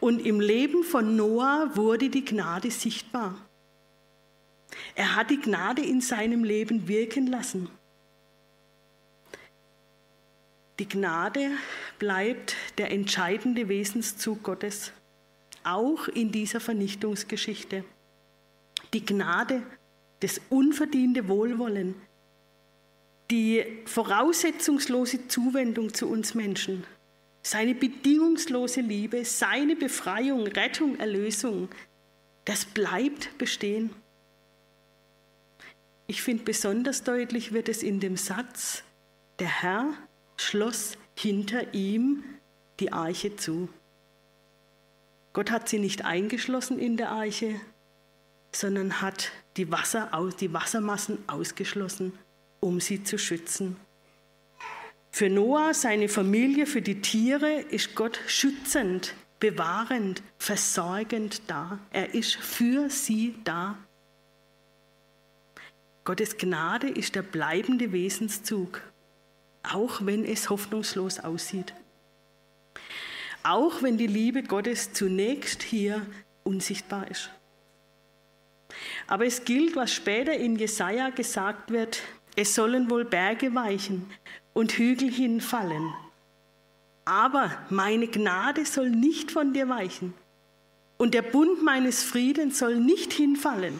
und 0.00 0.18
im 0.26 0.40
Leben 0.40 0.82
von 0.82 1.14
Noah 1.14 1.70
wurde 1.76 2.10
die 2.10 2.24
Gnade 2.24 2.68
sichtbar. 2.72 3.38
Er 4.96 5.14
hat 5.14 5.30
die 5.30 5.40
Gnade 5.40 5.82
in 5.82 6.00
seinem 6.00 6.42
Leben 6.42 6.88
wirken 6.88 7.28
lassen. 7.28 7.68
Die 10.80 10.88
Gnade 10.88 11.52
bleibt 12.00 12.56
der 12.76 12.90
entscheidende 12.90 13.68
Wesenszug 13.68 14.42
Gottes, 14.42 14.90
auch 15.62 16.08
in 16.08 16.32
dieser 16.32 16.58
Vernichtungsgeschichte. 16.58 17.84
Die 18.92 19.06
Gnade, 19.06 19.62
das 20.18 20.40
unverdiente 20.50 21.28
Wohlwollen, 21.28 21.94
die 23.30 23.64
voraussetzungslose 23.84 25.28
Zuwendung 25.28 25.94
zu 25.94 26.08
uns 26.08 26.34
Menschen, 26.34 26.84
seine 27.46 27.76
bedingungslose 27.76 28.80
Liebe, 28.80 29.24
seine 29.24 29.76
Befreiung, 29.76 30.48
Rettung, 30.48 30.98
Erlösung, 30.98 31.68
das 32.44 32.64
bleibt 32.64 33.38
bestehen. 33.38 33.94
Ich 36.08 36.22
finde 36.22 36.42
besonders 36.42 37.04
deutlich 37.04 37.52
wird 37.52 37.68
es 37.68 37.84
in 37.84 38.00
dem 38.00 38.16
Satz, 38.16 38.82
der 39.38 39.62
Herr 39.62 39.92
schloss 40.36 40.98
hinter 41.16 41.72
ihm 41.72 42.24
die 42.80 42.92
Arche 42.92 43.36
zu. 43.36 43.68
Gott 45.32 45.52
hat 45.52 45.68
sie 45.68 45.78
nicht 45.78 46.04
eingeschlossen 46.04 46.80
in 46.80 46.96
der 46.96 47.10
Arche, 47.10 47.60
sondern 48.50 49.00
hat 49.00 49.30
die, 49.56 49.70
Wasser, 49.70 50.10
die 50.40 50.52
Wassermassen 50.52 51.18
ausgeschlossen, 51.28 52.12
um 52.58 52.80
sie 52.80 53.04
zu 53.04 53.18
schützen. 53.18 53.76
Für 55.16 55.30
Noah, 55.30 55.72
seine 55.72 56.10
Familie, 56.10 56.66
für 56.66 56.82
die 56.82 57.00
Tiere 57.00 57.60
ist 57.70 57.94
Gott 57.94 58.20
schützend, 58.26 59.14
bewahrend, 59.40 60.22
versorgend 60.36 61.40
da. 61.46 61.78
Er 61.90 62.12
ist 62.12 62.34
für 62.36 62.90
sie 62.90 63.34
da. 63.42 63.78
Gottes 66.04 66.36
Gnade 66.36 66.90
ist 66.90 67.14
der 67.14 67.22
bleibende 67.22 67.92
Wesenszug, 67.92 68.82
auch 69.62 70.04
wenn 70.04 70.22
es 70.22 70.50
hoffnungslos 70.50 71.20
aussieht. 71.20 71.72
Auch 73.42 73.82
wenn 73.82 73.96
die 73.96 74.08
Liebe 74.08 74.42
Gottes 74.42 74.92
zunächst 74.92 75.62
hier 75.62 76.04
unsichtbar 76.44 77.10
ist. 77.10 77.30
Aber 79.06 79.24
es 79.24 79.46
gilt, 79.46 79.76
was 79.76 79.94
später 79.94 80.34
in 80.34 80.56
Jesaja 80.56 81.08
gesagt 81.08 81.70
wird: 81.70 82.02
Es 82.36 82.54
sollen 82.54 82.90
wohl 82.90 83.06
Berge 83.06 83.54
weichen 83.54 84.10
und 84.56 84.72
Hügel 84.72 85.10
hinfallen. 85.10 85.92
Aber 87.04 87.52
meine 87.68 88.08
Gnade 88.08 88.64
soll 88.64 88.88
nicht 88.88 89.30
von 89.30 89.52
dir 89.52 89.68
weichen 89.68 90.14
und 90.96 91.12
der 91.12 91.20
Bund 91.20 91.62
meines 91.62 92.02
Friedens 92.02 92.58
soll 92.58 92.76
nicht 92.76 93.12
hinfallen, 93.12 93.78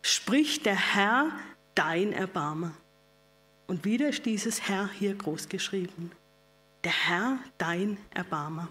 spricht 0.00 0.64
der 0.64 0.94
Herr, 0.94 1.30
dein 1.74 2.14
Erbarmer. 2.14 2.72
Und 3.66 3.84
wieder 3.84 4.08
ist 4.08 4.24
dieses 4.24 4.66
Herr 4.66 4.88
hier 4.98 5.14
groß 5.14 5.50
geschrieben. 5.50 6.10
Der 6.82 6.92
Herr, 6.92 7.38
dein 7.58 7.98
Erbarmer. 8.14 8.68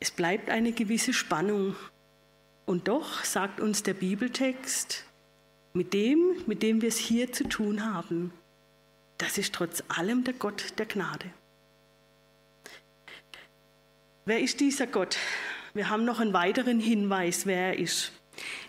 Es 0.00 0.10
bleibt 0.10 0.48
eine 0.48 0.72
gewisse 0.72 1.12
Spannung. 1.12 1.76
Und 2.64 2.88
doch 2.88 3.24
sagt 3.24 3.60
uns 3.60 3.82
der 3.82 3.94
Bibeltext, 3.94 5.04
mit 5.72 5.92
dem, 5.92 6.42
mit 6.46 6.62
dem 6.62 6.82
wir 6.82 6.88
es 6.88 6.98
hier 6.98 7.32
zu 7.32 7.44
tun 7.48 7.84
haben, 7.84 8.32
das 9.18 9.38
ist 9.38 9.54
trotz 9.54 9.82
allem 9.88 10.24
der 10.24 10.34
Gott 10.34 10.78
der 10.78 10.86
Gnade. 10.86 11.26
Wer 14.24 14.40
ist 14.40 14.60
dieser 14.60 14.86
Gott? 14.86 15.16
Wir 15.74 15.88
haben 15.88 16.04
noch 16.04 16.20
einen 16.20 16.32
weiteren 16.32 16.80
Hinweis, 16.80 17.46
wer 17.46 17.68
er 17.68 17.78
ist. 17.78 18.12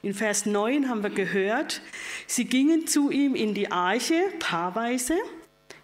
In 0.01 0.13
Vers 0.13 0.45
9 0.45 0.89
haben 0.89 1.03
wir 1.03 1.09
gehört, 1.09 1.81
sie 2.27 2.45
gingen 2.45 2.87
zu 2.87 3.11
ihm 3.11 3.35
in 3.35 3.53
die 3.53 3.71
Arche, 3.71 4.21
paarweise, 4.39 5.17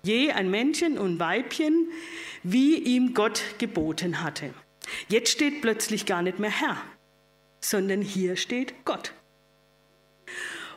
je 0.01 0.31
ein 0.31 0.49
Männchen 0.49 0.97
und 0.97 1.19
Weibchen, 1.19 1.89
wie 2.43 2.77
ihm 2.77 3.13
Gott 3.13 3.41
geboten 3.57 4.21
hatte. 4.21 4.53
Jetzt 5.07 5.31
steht 5.31 5.61
plötzlich 5.61 6.05
gar 6.05 6.21
nicht 6.21 6.39
mehr 6.39 6.51
Herr, 6.51 6.81
sondern 7.59 8.01
hier 8.01 8.35
steht 8.35 8.85
Gott. 8.85 9.13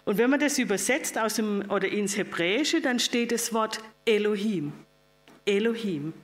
Und 0.08 0.16
wenn 0.16 0.30
man 0.30 0.40
das 0.40 0.56
übersetzt 0.58 1.18
aus 1.18 1.34
dem, 1.34 1.70
oder 1.70 1.86
ins 1.86 2.16
Hebräische, 2.16 2.80
dann 2.80 2.98
steht 2.98 3.30
das 3.30 3.52
Wort 3.52 3.78
Elohim. 4.06 4.72
Elohim. 5.44 6.14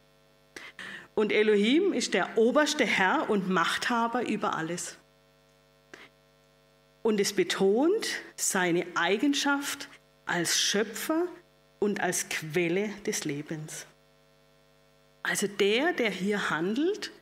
Und 1.15 1.31
Elohim 1.31 1.93
ist 1.93 2.15
der 2.15 2.39
oberste 2.39 2.87
Herr 2.87 3.29
und 3.29 3.51
Machthaber 3.51 4.27
über 4.27 4.57
alles. 4.57 4.97
Und 7.03 7.21
es 7.21 7.35
betont 7.35 8.07
seine 8.37 8.87
Eigenschaft 8.95 9.91
als 10.25 10.59
Schöpfer 10.59 11.27
und 11.79 12.01
als 12.01 12.31
Quelle 12.31 12.89
des 13.05 13.27
Lebens. 13.27 13.85
Also 15.23 15.47
der, 15.47 15.93
der 15.93 16.09
hier 16.09 16.49
handelt, 16.49 17.13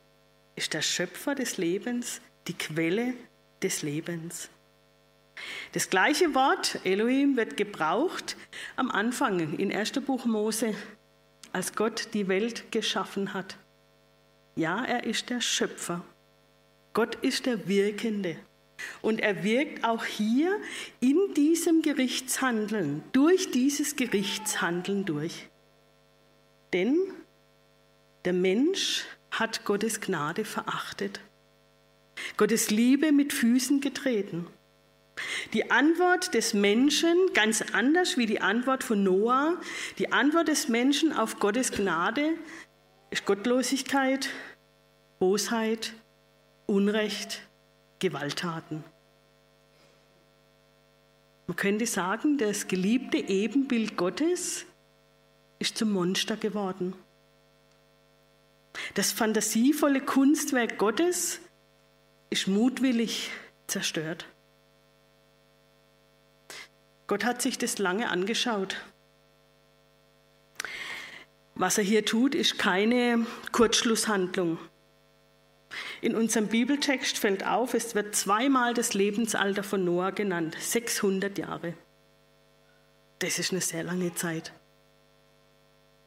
ist 0.55 0.73
der 0.73 0.81
Schöpfer 0.81 1.35
des 1.35 1.57
Lebens, 1.57 2.21
die 2.47 2.57
Quelle 2.57 3.15
des 3.61 3.81
Lebens. 3.81 4.49
Das 5.71 5.89
gleiche 5.89 6.35
Wort 6.35 6.79
Elohim 6.83 7.35
wird 7.35 7.57
gebraucht 7.57 8.37
am 8.75 8.91
Anfang 8.91 9.57
in 9.57 9.73
1. 9.73 9.91
Buch 10.01 10.25
Mose, 10.25 10.75
als 11.51 11.75
Gott 11.75 12.09
die 12.13 12.27
Welt 12.27 12.71
geschaffen 12.71 13.33
hat. 13.33 13.57
Ja, 14.55 14.83
er 14.85 15.03
ist 15.05 15.29
der 15.29 15.41
Schöpfer. 15.41 16.03
Gott 16.93 17.15
ist 17.15 17.47
der 17.47 17.67
Wirkende. 17.67 18.37
Und 19.01 19.19
er 19.19 19.43
wirkt 19.43 19.83
auch 19.83 20.05
hier 20.05 20.59
in 20.99 21.17
diesem 21.35 21.81
Gerichtshandeln, 21.81 23.03
durch 23.13 23.51
dieses 23.51 23.95
Gerichtshandeln 23.95 25.05
durch. 25.05 25.47
Denn 26.73 26.97
der 28.25 28.33
Mensch 28.33 29.05
hat 29.31 29.65
Gottes 29.65 30.01
Gnade 30.01 30.45
verachtet, 30.45 31.19
Gottes 32.37 32.69
Liebe 32.69 33.11
mit 33.11 33.33
Füßen 33.33 33.81
getreten. 33.81 34.47
Die 35.53 35.69
Antwort 35.69 36.33
des 36.33 36.53
Menschen, 36.53 37.15
ganz 37.33 37.61
anders 37.73 38.17
wie 38.17 38.25
die 38.25 38.41
Antwort 38.41 38.83
von 38.83 39.03
Noah, 39.03 39.59
die 39.99 40.11
Antwort 40.11 40.47
des 40.47 40.67
Menschen 40.67 41.13
auf 41.13 41.39
Gottes 41.39 41.71
Gnade 41.71 42.33
ist 43.11 43.25
Gottlosigkeit, 43.25 44.29
Bosheit, 45.19 45.93
Unrecht, 46.65 47.41
Gewalttaten. 47.99 48.83
Man 51.45 51.55
könnte 51.57 51.85
sagen, 51.85 52.37
das 52.37 52.67
geliebte 52.67 53.17
Ebenbild 53.17 53.97
Gottes 53.97 54.65
ist 55.59 55.77
zum 55.77 55.91
Monster 55.91 56.37
geworden. 56.37 56.95
Das 58.95 59.11
fantasievolle 59.11 60.01
Kunstwerk 60.01 60.77
Gottes 60.77 61.39
ist 62.29 62.47
mutwillig 62.47 63.29
zerstört. 63.67 64.25
Gott 67.07 67.25
hat 67.25 67.41
sich 67.41 67.57
das 67.57 67.77
lange 67.79 68.09
angeschaut. 68.09 68.77
Was 71.55 71.77
er 71.77 71.83
hier 71.83 72.05
tut, 72.05 72.33
ist 72.33 72.57
keine 72.57 73.25
Kurzschlusshandlung. 73.51 74.57
In 76.01 76.15
unserem 76.15 76.47
Bibeltext 76.47 77.17
fällt 77.17 77.45
auf, 77.45 77.73
es 77.73 77.95
wird 77.95 78.15
zweimal 78.15 78.73
das 78.73 78.93
Lebensalter 78.93 79.63
von 79.63 79.85
Noah 79.85 80.11
genannt, 80.11 80.55
600 80.59 81.37
Jahre. 81.37 81.73
Das 83.19 83.39
ist 83.39 83.51
eine 83.51 83.61
sehr 83.61 83.83
lange 83.83 84.13
Zeit. 84.15 84.51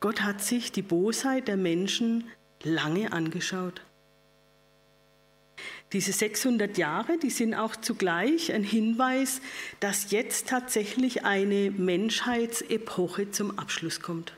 Gott 0.01 0.23
hat 0.23 0.43
sich 0.43 0.73
die 0.73 0.83
Bosheit 0.83 1.49
der 1.49 1.57
Menschen 1.57 2.31
lange 2.63 3.13
angeschaut. 3.13 3.86
Diese 5.93 6.13
600 6.13 6.79
Jahre, 6.79 7.17
die 7.19 7.31
sind 7.31 7.55
auch 7.55 7.77
zugleich 7.77 8.53
ein 8.53 8.65
Hinweis, 8.65 9.41
dass 9.79 10.11
jetzt 10.11 10.49
tatsächlich 10.49 11.25
eine 11.25 11.71
Menschheitsepoche 11.71 13.31
zum 13.31 13.57
Abschluss 13.59 14.01
kommt. 14.01 14.33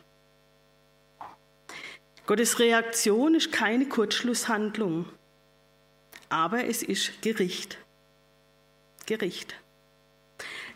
Gottes 2.27 2.59
Reaktion 2.59 3.35
ist 3.35 3.53
keine 3.53 3.87
Kurzschlusshandlung, 3.87 5.07
aber 6.29 6.67
es 6.67 6.83
ist 6.83 7.23
Gericht. 7.23 7.79
Gericht. 9.07 9.55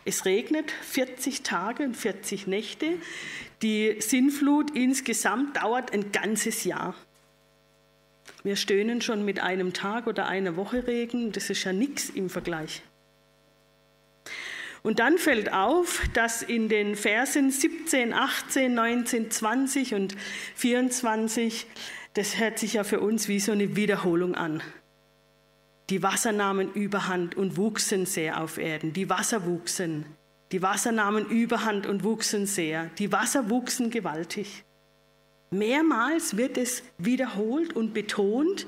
Es 0.05 0.25
regnet 0.25 0.71
40 0.71 1.43
Tage 1.43 1.83
und 1.83 1.95
40 1.95 2.47
Nächte. 2.47 2.97
Die 3.61 3.97
Sinnflut 3.99 4.75
insgesamt 4.75 5.57
dauert 5.57 5.93
ein 5.93 6.11
ganzes 6.11 6.63
Jahr. 6.63 6.95
Wir 8.43 8.55
stöhnen 8.55 9.01
schon 9.01 9.23
mit 9.23 9.39
einem 9.39 9.73
Tag 9.73 10.07
oder 10.07 10.27
einer 10.27 10.55
Woche 10.55 10.85
Regen, 10.85 11.31
das 11.31 11.49
ist 11.49 11.63
ja 11.63 11.73
nichts 11.73 12.09
im 12.09 12.29
Vergleich. 12.29 12.81
Und 14.83 14.99
dann 14.99 15.17
fällt 15.17 15.53
auf, 15.53 16.01
dass 16.13 16.41
in 16.41 16.67
den 16.67 16.95
Versen 16.95 17.51
17, 17.51 18.13
18, 18.13 18.73
19, 18.73 19.31
20 19.31 19.93
und 19.95 20.15
24, 20.55 21.65
das 22.15 22.37
hört 22.37 22.59
sich 22.59 22.73
ja 22.73 22.83
für 22.83 22.99
uns 22.99 23.29
wie 23.29 23.39
so 23.39 23.53
eine 23.53 23.77
Wiederholung 23.77 24.35
an. 24.35 24.61
Die 25.89 26.03
Wasser 26.03 26.33
nahmen 26.33 26.73
überhand 26.73 27.35
und 27.35 27.55
wuchsen 27.55 28.05
sehr 28.05 28.41
auf 28.41 28.57
Erden. 28.57 28.91
Die 28.91 29.09
Wasser 29.09 29.45
wuchsen. 29.45 30.05
Die 30.51 30.61
Wasser 30.61 30.91
nahmen 30.91 31.25
überhand 31.27 31.87
und 31.87 32.03
wuchsen 32.03 32.45
sehr. 32.45 32.89
Die 32.99 33.11
Wasser 33.11 33.49
wuchsen 33.49 33.89
gewaltig. 33.89 34.65
Mehrmals 35.53 36.35
wird 36.35 36.57
es 36.57 36.81
wiederholt 36.97 37.73
und 37.75 37.93
betont, 37.93 38.65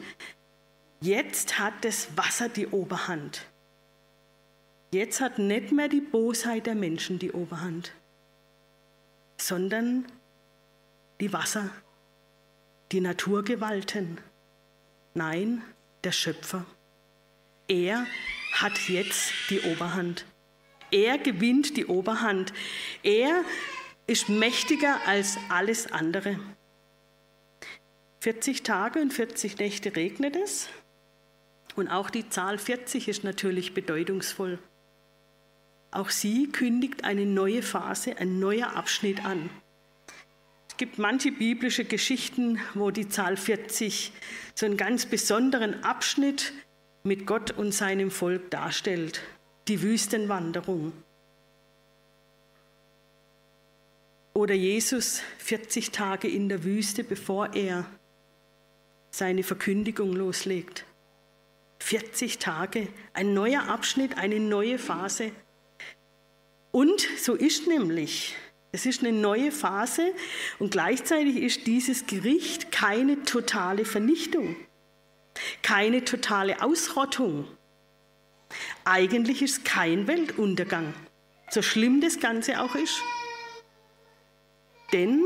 jetzt 1.01 1.57
hat 1.57 1.73
das 1.81 2.15
Wasser 2.15 2.47
die 2.47 2.67
Oberhand. 2.67 3.41
Jetzt 4.91 5.19
hat 5.19 5.39
nicht 5.39 5.71
mehr 5.71 5.87
die 5.89 5.99
Bosheit 5.99 6.67
der 6.67 6.75
Menschen 6.75 7.17
die 7.17 7.31
Oberhand, 7.31 7.91
sondern 9.37 10.05
die 11.19 11.33
Wasser, 11.33 11.71
die 12.91 13.01
Naturgewalten. 13.01 14.19
Nein, 15.15 15.63
der 16.03 16.11
Schöpfer. 16.11 16.67
Er 17.67 18.05
hat 18.53 18.77
jetzt 18.89 19.31
die 19.49 19.59
Oberhand. 19.61 20.23
Er 20.91 21.17
gewinnt 21.17 21.77
die 21.77 21.87
Oberhand. 21.87 22.53
Er 23.01 23.43
ist 24.05 24.29
mächtiger 24.29 24.99
als 25.07 25.39
alles 25.49 25.91
andere. 25.91 26.39
40 28.25 28.63
Tage 28.63 29.01
und 29.01 29.13
40 29.13 29.59
Nächte 29.59 29.95
regnet 29.95 30.35
es. 30.35 30.67
Und 31.75 31.89
auch 31.89 32.09
die 32.09 32.27
Zahl 32.27 32.57
40 32.57 33.07
ist 33.07 33.23
natürlich 33.23 33.75
bedeutungsvoll. 33.75 34.57
Auch 35.91 36.09
sie 36.09 36.47
kündigt 36.47 37.03
eine 37.03 37.27
neue 37.27 37.61
Phase, 37.61 38.17
ein 38.17 38.39
neuer 38.39 38.75
Abschnitt 38.75 39.23
an. 39.23 39.51
Es 40.67 40.77
gibt 40.77 40.97
manche 40.97 41.31
biblische 41.31 41.85
Geschichten, 41.85 42.59
wo 42.73 42.89
die 42.89 43.07
Zahl 43.09 43.37
40 43.37 44.11
so 44.55 44.65
einen 44.65 44.75
ganz 44.75 45.05
besonderen 45.05 45.83
Abschnitt 45.83 46.51
mit 47.03 47.27
Gott 47.27 47.51
und 47.51 47.75
seinem 47.75 48.09
Volk 48.09 48.49
darstellt, 48.49 49.21
die 49.67 49.83
Wüstenwanderung. 49.83 50.93
Oder 54.33 54.55
Jesus 54.55 55.21
40 55.37 55.91
Tage 55.91 56.27
in 56.27 56.49
der 56.49 56.63
Wüste, 56.63 57.03
bevor 57.03 57.53
er 57.53 57.85
seine 59.17 59.43
Verkündigung 59.43 60.13
loslegt. 60.13 60.83
40 61.79 62.37
Tage, 62.37 62.89
ein 63.13 63.33
neuer 63.33 63.69
Abschnitt, 63.69 64.17
eine 64.17 64.41
neue 64.41 64.77
Phase. 64.77 65.31
Und 66.71 67.07
so 67.17 67.33
ist 67.33 67.67
nämlich, 67.67 68.35
es 68.73 68.85
ist 68.85 69.03
eine 69.03 69.13
neue 69.13 69.53
Phase 69.53 70.13
und 70.59 70.71
gleichzeitig 70.71 71.37
ist 71.37 71.65
dieses 71.65 72.07
Gericht 72.07 72.73
keine 72.73 73.23
totale 73.23 73.85
Vernichtung, 73.85 74.57
keine 75.61 76.03
totale 76.03 76.61
Ausrottung. 76.61 77.47
Eigentlich 78.83 79.41
ist 79.41 79.63
kein 79.63 80.07
Weltuntergang, 80.07 80.93
so 81.49 81.61
schlimm 81.61 82.01
das 82.01 82.19
Ganze 82.19 82.61
auch 82.61 82.75
ist. 82.75 83.01
Denn 84.91 85.23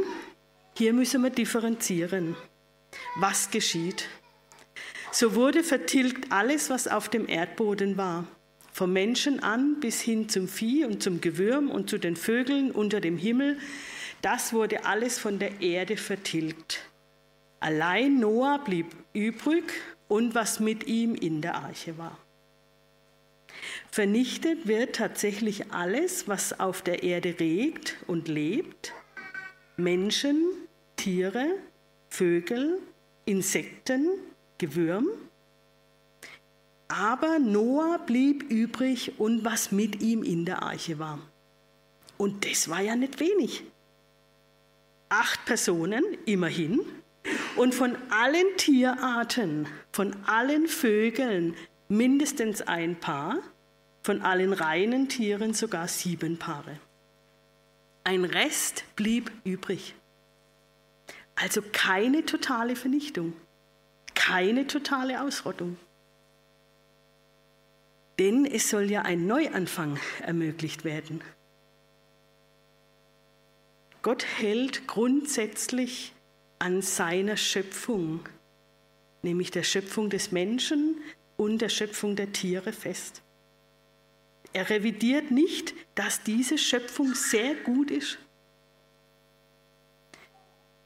hier 0.77 0.93
müssen 0.93 1.23
wir 1.23 1.31
differenzieren. 1.31 2.35
Was 3.17 3.51
geschieht? 3.51 4.07
So 5.11 5.35
wurde 5.35 5.63
vertilgt 5.63 6.31
alles, 6.31 6.69
was 6.69 6.87
auf 6.87 7.09
dem 7.09 7.27
Erdboden 7.27 7.97
war, 7.97 8.25
vom 8.71 8.93
Menschen 8.93 9.41
an 9.41 9.79
bis 9.79 10.01
hin 10.01 10.29
zum 10.29 10.47
Vieh 10.47 10.85
und 10.85 11.01
zum 11.01 11.19
Gewürm 11.21 11.69
und 11.69 11.89
zu 11.89 11.97
den 11.97 12.15
Vögeln 12.15 12.71
unter 12.71 13.01
dem 13.01 13.17
Himmel, 13.17 13.57
das 14.21 14.53
wurde 14.53 14.85
alles 14.85 15.17
von 15.17 15.39
der 15.39 15.61
Erde 15.61 15.97
vertilgt. 15.97 16.81
Allein 17.59 18.19
Noah 18.19 18.63
blieb 18.63 18.87
übrig 19.13 19.73
und 20.07 20.35
was 20.35 20.59
mit 20.59 20.87
ihm 20.87 21.15
in 21.15 21.41
der 21.41 21.55
Arche 21.55 21.97
war. 21.97 22.17
Vernichtet 23.91 24.67
wird 24.67 24.95
tatsächlich 24.95 25.71
alles, 25.71 26.27
was 26.27 26.59
auf 26.59 26.81
der 26.81 27.03
Erde 27.03 27.35
regt 27.39 27.97
und 28.07 28.27
lebt, 28.27 28.93
Menschen, 29.77 30.43
Tiere, 30.95 31.47
Vögel, 32.09 32.79
Insekten, 33.25 34.07
Gewürm. 34.57 35.07
Aber 36.87 37.39
Noah 37.39 37.99
blieb 37.99 38.49
übrig 38.49 39.19
und 39.19 39.45
was 39.45 39.71
mit 39.71 40.01
ihm 40.01 40.23
in 40.23 40.45
der 40.45 40.63
Arche 40.63 40.99
war. 40.99 41.19
Und 42.17 42.45
das 42.45 42.67
war 42.69 42.81
ja 42.81 42.95
nicht 42.95 43.19
wenig. 43.19 43.63
Acht 45.09 45.45
Personen, 45.45 46.03
immerhin. 46.25 46.81
Und 47.55 47.75
von 47.75 47.95
allen 48.09 48.57
Tierarten, 48.57 49.67
von 49.91 50.15
allen 50.25 50.67
Vögeln 50.67 51.55
mindestens 51.87 52.61
ein 52.61 52.99
Paar, 52.99 53.37
von 54.03 54.21
allen 54.21 54.53
reinen 54.53 55.09
Tieren 55.09 55.53
sogar 55.53 55.87
sieben 55.87 56.37
Paare. 56.37 56.79
Ein 58.03 58.25
Rest 58.25 58.83
blieb 58.95 59.31
übrig. 59.43 59.93
Also 61.41 61.61
keine 61.71 62.25
totale 62.25 62.75
Vernichtung, 62.75 63.31
keine 64.13 64.67
totale 64.67 65.21
Ausrottung. 65.21 65.77
Denn 68.19 68.45
es 68.45 68.69
soll 68.69 68.91
ja 68.91 69.03
ein 69.03 69.25
Neuanfang 69.25 69.97
ermöglicht 70.21 70.83
werden. 70.83 71.21
Gott 74.01 74.25
hält 74.25 74.85
grundsätzlich 74.85 76.11
an 76.59 76.81
seiner 76.81 77.37
Schöpfung, 77.37 78.27
nämlich 79.21 79.49
der 79.49 79.63
Schöpfung 79.63 80.09
des 80.09 80.33
Menschen 80.33 80.97
und 81.37 81.59
der 81.59 81.69
Schöpfung 81.69 82.17
der 82.17 82.33
Tiere 82.33 82.73
fest. 82.73 83.21
Er 84.51 84.69
revidiert 84.69 85.31
nicht, 85.31 85.73
dass 85.95 86.21
diese 86.21 86.57
Schöpfung 86.57 87.13
sehr 87.15 87.55
gut 87.55 87.91
ist. 87.91 88.17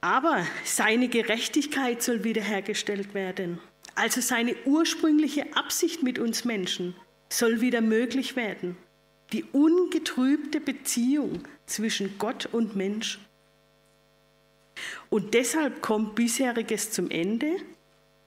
Aber 0.03 0.45
seine 0.65 1.07
Gerechtigkeit 1.07 2.03
soll 2.03 2.25
wiederhergestellt 2.25 3.13
werden. 3.13 3.61
Also 3.95 4.19
seine 4.19 4.53
ursprüngliche 4.65 5.55
Absicht 5.55 6.03
mit 6.03 6.19
uns 6.19 6.43
Menschen 6.43 6.93
soll 7.29 7.61
wieder 7.61 7.79
möglich 7.79 8.35
werden. 8.35 8.75
Die 9.31 9.45
ungetrübte 9.45 10.59
Beziehung 10.59 11.47
zwischen 11.67 12.17
Gott 12.17 12.47
und 12.47 12.75
Mensch. 12.75 13.17
Und 15.09 15.35
deshalb 15.35 15.81
kommt 15.81 16.15
bisheriges 16.15 16.91
zum 16.91 17.09
Ende, 17.09 17.55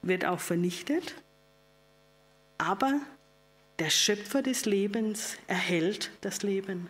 wird 0.01 0.25
auch 0.25 0.39
vernichtet, 0.39 1.13
aber 2.57 3.01
der 3.77 3.91
Schöpfer 3.91 4.41
des 4.41 4.65
Lebens 4.65 5.37
erhält 5.45 6.09
das 6.21 6.41
Leben. 6.41 6.89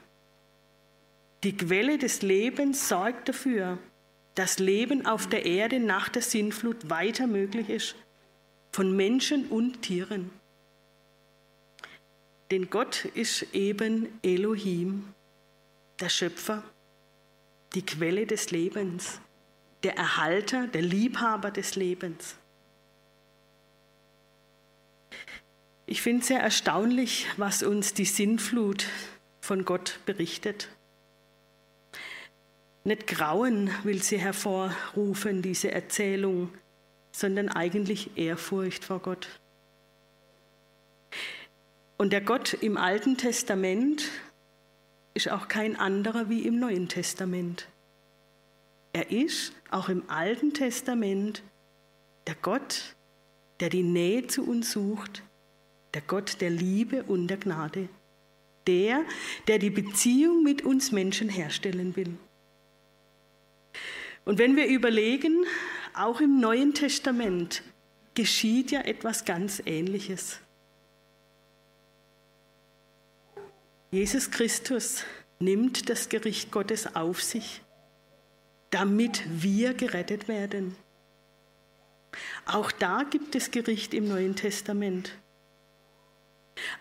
Die 1.44 1.58
Quelle 1.58 1.98
des 1.98 2.22
Lebens 2.22 2.88
sorgt 2.88 3.28
dafür, 3.28 3.80
dass 4.38 4.60
Leben 4.60 5.08
auf 5.08 5.26
der 5.26 5.48
Erde 5.48 5.80
nach 5.80 6.10
der 6.10 6.22
Sintflut 6.22 6.92
weiter 6.92 7.26
möglich 7.26 7.70
ist, 7.70 7.96
von 8.72 8.96
Menschen 8.96 9.48
und 9.48 9.82
Tieren. 9.82 10.30
Denn 12.52 12.70
Gott 12.70 13.06
ist 13.16 13.48
eben 13.56 14.20
Elohim, 14.22 15.12
der 16.00 16.10
Schöpfer, 16.10 16.62
die 17.74 17.84
Quelle 17.84 18.28
des 18.28 18.52
Lebens, 18.52 19.20
der 19.82 19.98
Erhalter, 19.98 20.68
der 20.68 20.84
Liebhaber 20.84 21.50
des 21.50 21.76
Lebens. 21.76 22.36
Ich 25.88 26.04
finde 26.04 26.22
es 26.22 26.28
sehr 26.28 26.42
erstaunlich, 26.42 27.26
was 27.38 27.64
uns 27.64 27.96
die 27.96 28.06
Sinnflut 28.06 28.86
von 29.42 29.66
Gott 29.66 30.00
berichtet. 30.06 30.70
Nicht 32.88 33.06
Grauen 33.06 33.70
will 33.84 34.02
sie 34.02 34.18
hervorrufen, 34.18 35.42
diese 35.42 35.74
Erzählung, 35.74 36.54
sondern 37.12 37.50
eigentlich 37.50 38.16
Ehrfurcht 38.16 38.86
vor 38.86 39.00
Gott. 39.00 39.28
Und 41.98 42.14
der 42.14 42.22
Gott 42.22 42.54
im 42.54 42.78
Alten 42.78 43.18
Testament 43.18 44.10
ist 45.16 45.30
auch 45.30 45.50
kein 45.50 45.76
anderer 45.76 46.30
wie 46.30 46.48
im 46.48 46.60
Neuen 46.60 46.88
Testament. 46.88 47.68
Er 48.94 49.12
ist 49.12 49.52
auch 49.70 49.90
im 49.90 50.10
Alten 50.10 50.54
Testament 50.54 51.44
der 52.26 52.36
Gott, 52.42 52.96
der 53.60 53.68
die 53.68 53.84
Nähe 53.84 54.28
zu 54.28 54.48
uns 54.48 54.72
sucht, 54.72 55.24
der 55.94 56.04
Gott 56.04 56.40
der 56.40 56.52
Liebe 56.52 57.04
und 57.04 57.28
der 57.28 57.36
Gnade, 57.36 57.90
der, 58.66 59.04
der 59.50 59.60
die 59.60 59.72
Beziehung 59.72 60.42
mit 60.42 60.62
uns 60.62 60.94
Menschen 60.94 61.28
herstellen 61.28 61.98
will. 61.98 62.18
Und 64.28 64.40
wenn 64.40 64.58
wir 64.58 64.68
überlegen, 64.68 65.46
auch 65.94 66.20
im 66.20 66.42
Neuen 66.42 66.74
Testament 66.74 67.64
geschieht 68.14 68.72
ja 68.72 68.82
etwas 68.82 69.24
ganz 69.24 69.64
Ähnliches. 69.66 70.42
Jesus 73.90 74.30
Christus 74.30 75.06
nimmt 75.40 75.90
das 75.90 76.10
Gericht 76.10 76.52
Gottes 76.52 76.94
auf 76.94 77.24
sich, 77.24 77.62
damit 78.70 79.24
wir 79.30 79.74
gerettet 79.74 80.28
werden. 80.28 80.76
Auch 82.46 82.74
da 82.74 83.04
gibt 83.04 83.34
es 83.34 83.50
Gericht 83.52 83.94
im 83.94 84.10
Neuen 84.10 84.36
Testament. 84.36 85.14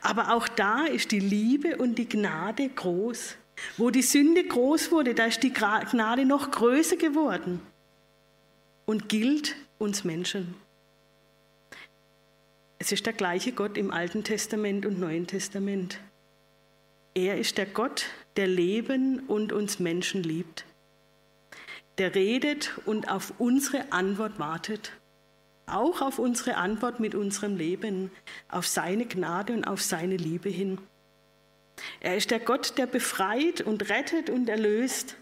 Aber 0.01 0.35
auch 0.35 0.49
da 0.49 0.87
ist 0.87 1.13
die 1.13 1.21
Liebe 1.21 1.77
und 1.77 1.95
die 1.95 2.09
Gnade 2.09 2.69
groß. 2.69 3.37
Wo 3.77 3.91
die 3.91 4.03
Sünde 4.03 4.45
groß 4.45 4.91
wurde, 4.93 5.15
da 5.15 5.27
ist 5.27 5.43
die 5.43 5.53
Gnade 5.53 6.25
noch 6.25 6.51
größer 6.51 6.97
geworden. 6.97 7.61
und 8.87 9.09
gilt 9.09 9.57
uns 9.79 10.05
Menschen. 10.05 10.55
Es 12.79 12.93
ist 12.93 13.05
der 13.05 13.13
gleiche 13.13 13.53
Gott 13.53 13.77
im 13.77 13.91
Alten 13.91 14.23
Testament 14.23 14.87
und 14.87 14.99
Neuen 15.01 15.27
Testament. 15.27 15.99
Er 17.15 17.39
ist 17.39 17.59
der 17.59 17.67
Gott, 17.67 18.07
der 18.37 18.47
Leben 18.47 19.21
und 19.27 19.53
uns 19.53 19.81
Menschen 19.81 20.23
liebt, 20.23 20.65
der 21.99 22.15
redet 22.15 22.79
und 22.85 23.11
auf 23.11 23.33
unsere 23.39 23.91
Antwort 23.93 24.39
wartet, 24.39 24.93
auch 25.67 26.01
auf 26.01 26.19
unsere 26.19 26.57
Antwort 26.57 27.01
mit 27.01 27.15
unserem 27.15 27.57
Leben, 27.57 28.11
auf 28.49 28.67
seine 28.67 29.07
Gnade 29.07 29.53
und 29.53 29.65
auf 29.65 29.83
seine 29.83 30.17
Liebe 30.17 30.51
hin. 30.51 30.79
Er 32.01 32.17
ist 32.17 32.31
der 32.31 32.41
Gott, 32.41 32.79
der 32.79 32.87
befreit 32.87 33.61
und 33.61 33.89
rettet 33.89 34.31
und 34.31 34.49
erlöst, 34.49 35.17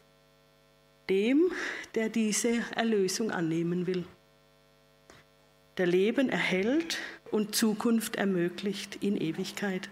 dem, 1.08 1.52
der 1.94 2.08
diese 2.08 2.64
Erlösung 2.74 3.30
annehmen 3.30 3.86
will. 3.86 4.04
Der 5.76 5.86
Leben 5.86 6.28
erhält 6.28 6.98
und 7.30 7.54
Zukunft 7.54 8.16
ermöglicht 8.16 9.02
in 9.02 9.16
Ewigkeit. 9.16 9.90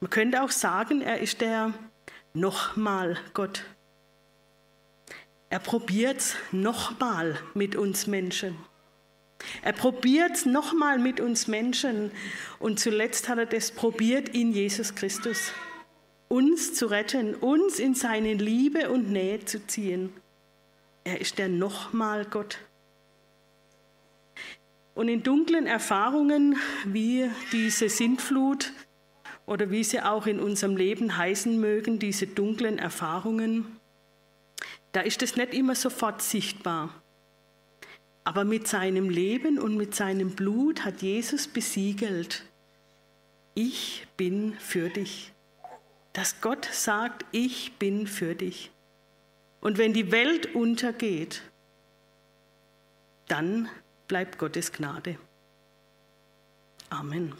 Man 0.00 0.10
könnte 0.10 0.42
auch 0.42 0.50
sagen, 0.50 1.00
er 1.00 1.20
ist 1.20 1.40
der 1.40 1.72
nochmal 2.32 3.18
Gott. 3.34 3.64
Er 5.48 5.58
probiert 5.58 6.18
es 6.18 6.36
nochmal 6.52 7.38
mit 7.54 7.76
uns 7.76 8.06
Menschen. 8.06 8.56
Er 9.62 9.72
probiert 9.72 10.32
es 10.32 10.46
nochmal 10.46 10.98
mit 10.98 11.20
uns 11.20 11.48
Menschen 11.48 12.10
und 12.58 12.78
zuletzt 12.78 13.28
hat 13.28 13.38
er 13.38 13.46
das 13.46 13.70
probiert 13.70 14.28
in 14.30 14.52
Jesus 14.52 14.94
Christus 14.94 15.52
uns 16.30 16.74
zu 16.74 16.86
retten, 16.86 17.34
uns 17.34 17.80
in 17.80 17.94
seine 17.94 18.34
Liebe 18.34 18.88
und 18.88 19.10
Nähe 19.10 19.44
zu 19.44 19.66
ziehen. 19.66 20.12
Er 21.02 21.20
ist 21.20 21.38
der 21.38 21.48
nochmal 21.48 22.24
Gott. 22.24 22.58
Und 24.94 25.08
in 25.08 25.24
dunklen 25.24 25.66
Erfahrungen 25.66 26.56
wie 26.84 27.28
diese 27.52 27.88
Sintflut 27.88 28.72
oder 29.44 29.70
wie 29.72 29.82
sie 29.82 30.00
auch 30.00 30.26
in 30.26 30.38
unserem 30.38 30.76
Leben 30.76 31.16
heißen 31.16 31.58
mögen, 31.58 31.98
diese 31.98 32.28
dunklen 32.28 32.78
Erfahrungen, 32.78 33.80
da 34.92 35.00
ist 35.00 35.22
es 35.22 35.34
nicht 35.34 35.52
immer 35.52 35.74
sofort 35.74 36.22
sichtbar. 36.22 36.99
Aber 38.24 38.44
mit 38.44 38.68
seinem 38.68 39.08
Leben 39.08 39.58
und 39.58 39.76
mit 39.76 39.94
seinem 39.94 40.30
Blut 40.36 40.84
hat 40.84 41.02
Jesus 41.02 41.48
besiegelt, 41.48 42.44
ich 43.54 44.06
bin 44.16 44.54
für 44.54 44.88
dich 44.88 45.32
dass 46.12 46.40
Gott 46.40 46.66
sagt, 46.66 47.24
ich 47.32 47.74
bin 47.78 48.06
für 48.06 48.34
dich. 48.34 48.70
Und 49.60 49.78
wenn 49.78 49.92
die 49.92 50.10
Welt 50.10 50.54
untergeht, 50.54 51.42
dann 53.28 53.68
bleibt 54.08 54.38
Gottes 54.38 54.72
Gnade. 54.72 55.18
Amen. 56.88 57.34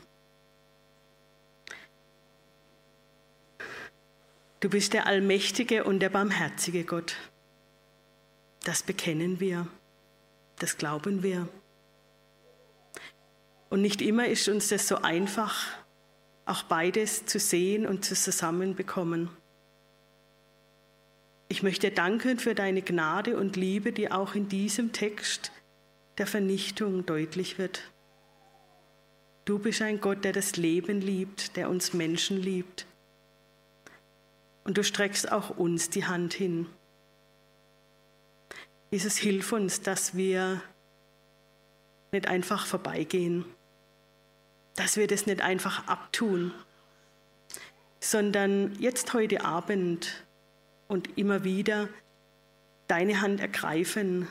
Du 4.61 4.69
bist 4.69 4.93
der 4.93 5.07
allmächtige 5.07 5.85
und 5.85 6.01
der 6.01 6.11
barmherzige 6.11 6.85
Gott. 6.85 7.17
Das 8.63 8.83
bekennen 8.83 9.41
wir, 9.41 9.67
das 10.61 10.77
glauben 10.77 11.23
wir. 11.23 11.49
Und 13.71 13.83
nicht 13.83 14.03
immer 14.03 14.27
ist 14.27 14.49
uns 14.49 14.69
das 14.69 14.87
so 14.87 14.97
einfach, 14.97 15.67
auch 16.45 16.63
beides 16.65 17.27
zu 17.27 17.39
sehen 17.39 17.87
und 17.87 18.05
zu 18.05 18.15
zusammenbekommen. 18.15 19.31
Ich 21.49 21.63
möchte 21.63 21.91
danken 21.91 22.39
für 22.39 22.55
deine 22.55 22.83
Gnade 22.83 23.37
und 23.37 23.57
Liebe, 23.57 23.93
die 23.93 24.11
auch 24.11 24.35
in 24.35 24.49
diesem 24.49 24.93
Text 24.93 25.51
der 26.19 26.27
Vernichtung 26.27 27.07
deutlich 27.07 27.59
wird. 27.59 27.83
Du 29.45 29.59
bist 29.59 29.83
ein 29.83 30.01
Gott, 30.01 30.25
der 30.25 30.33
das 30.33 30.57
Leben 30.57 31.01
liebt, 31.01 31.57
der 31.57 31.71
uns 31.71 31.95
Menschen 31.95 32.37
liebt. 32.37 32.87
Und 34.65 34.79
du 34.79 34.85
streckst 34.85 35.33
auch 35.33 35.51
uns 35.51 35.91
die 35.91 36.05
Hand 36.05 36.35
hin. 36.35 36.67
Jesus, 38.91 39.17
hilf 39.17 39.53
uns, 39.53 39.83
dass 39.83 40.17
wir 40.17 40.61
nicht 42.11 42.27
einfach 42.27 42.67
vorbeigehen, 42.67 43.45
dass 44.75 44.97
wir 44.97 45.07
das 45.07 45.27
nicht 45.27 45.43
einfach 45.43 45.87
abtun, 45.87 46.53
sondern 48.01 48.75
jetzt 48.81 49.13
heute 49.15 49.45
Abend 49.45 50.25
und 50.89 51.19
immer 51.19 51.45
wieder 51.45 51.89
deine 52.89 53.21
Hand 53.21 53.39
ergreifen 53.39 54.27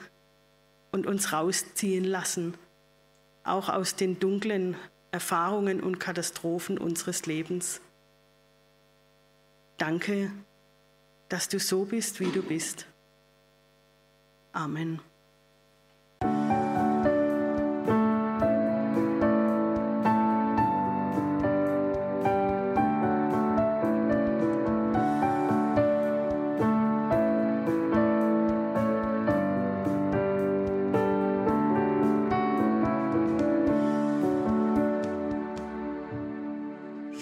und 0.92 1.08
uns 1.08 1.32
rausziehen 1.32 2.04
lassen, 2.04 2.58
auch 3.46 3.70
aus 3.70 3.96
den 3.96 4.20
dunklen 4.20 4.76
Erfahrungen 5.12 5.82
und 5.82 6.00
Katastrophen 6.00 6.78
unseres 6.78 7.26
Lebens. 7.26 7.80
Danke, 9.78 10.32
dass 11.30 11.48
du 11.48 11.60
so 11.60 11.86
bist, 11.86 12.20
wie 12.20 12.32
du 12.32 12.44
bist. 12.44 12.86
Amen. 14.54 15.00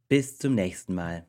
Bis 0.09 0.37
zum 0.37 0.55
nächsten 0.55 0.95
Mal. 0.95 1.28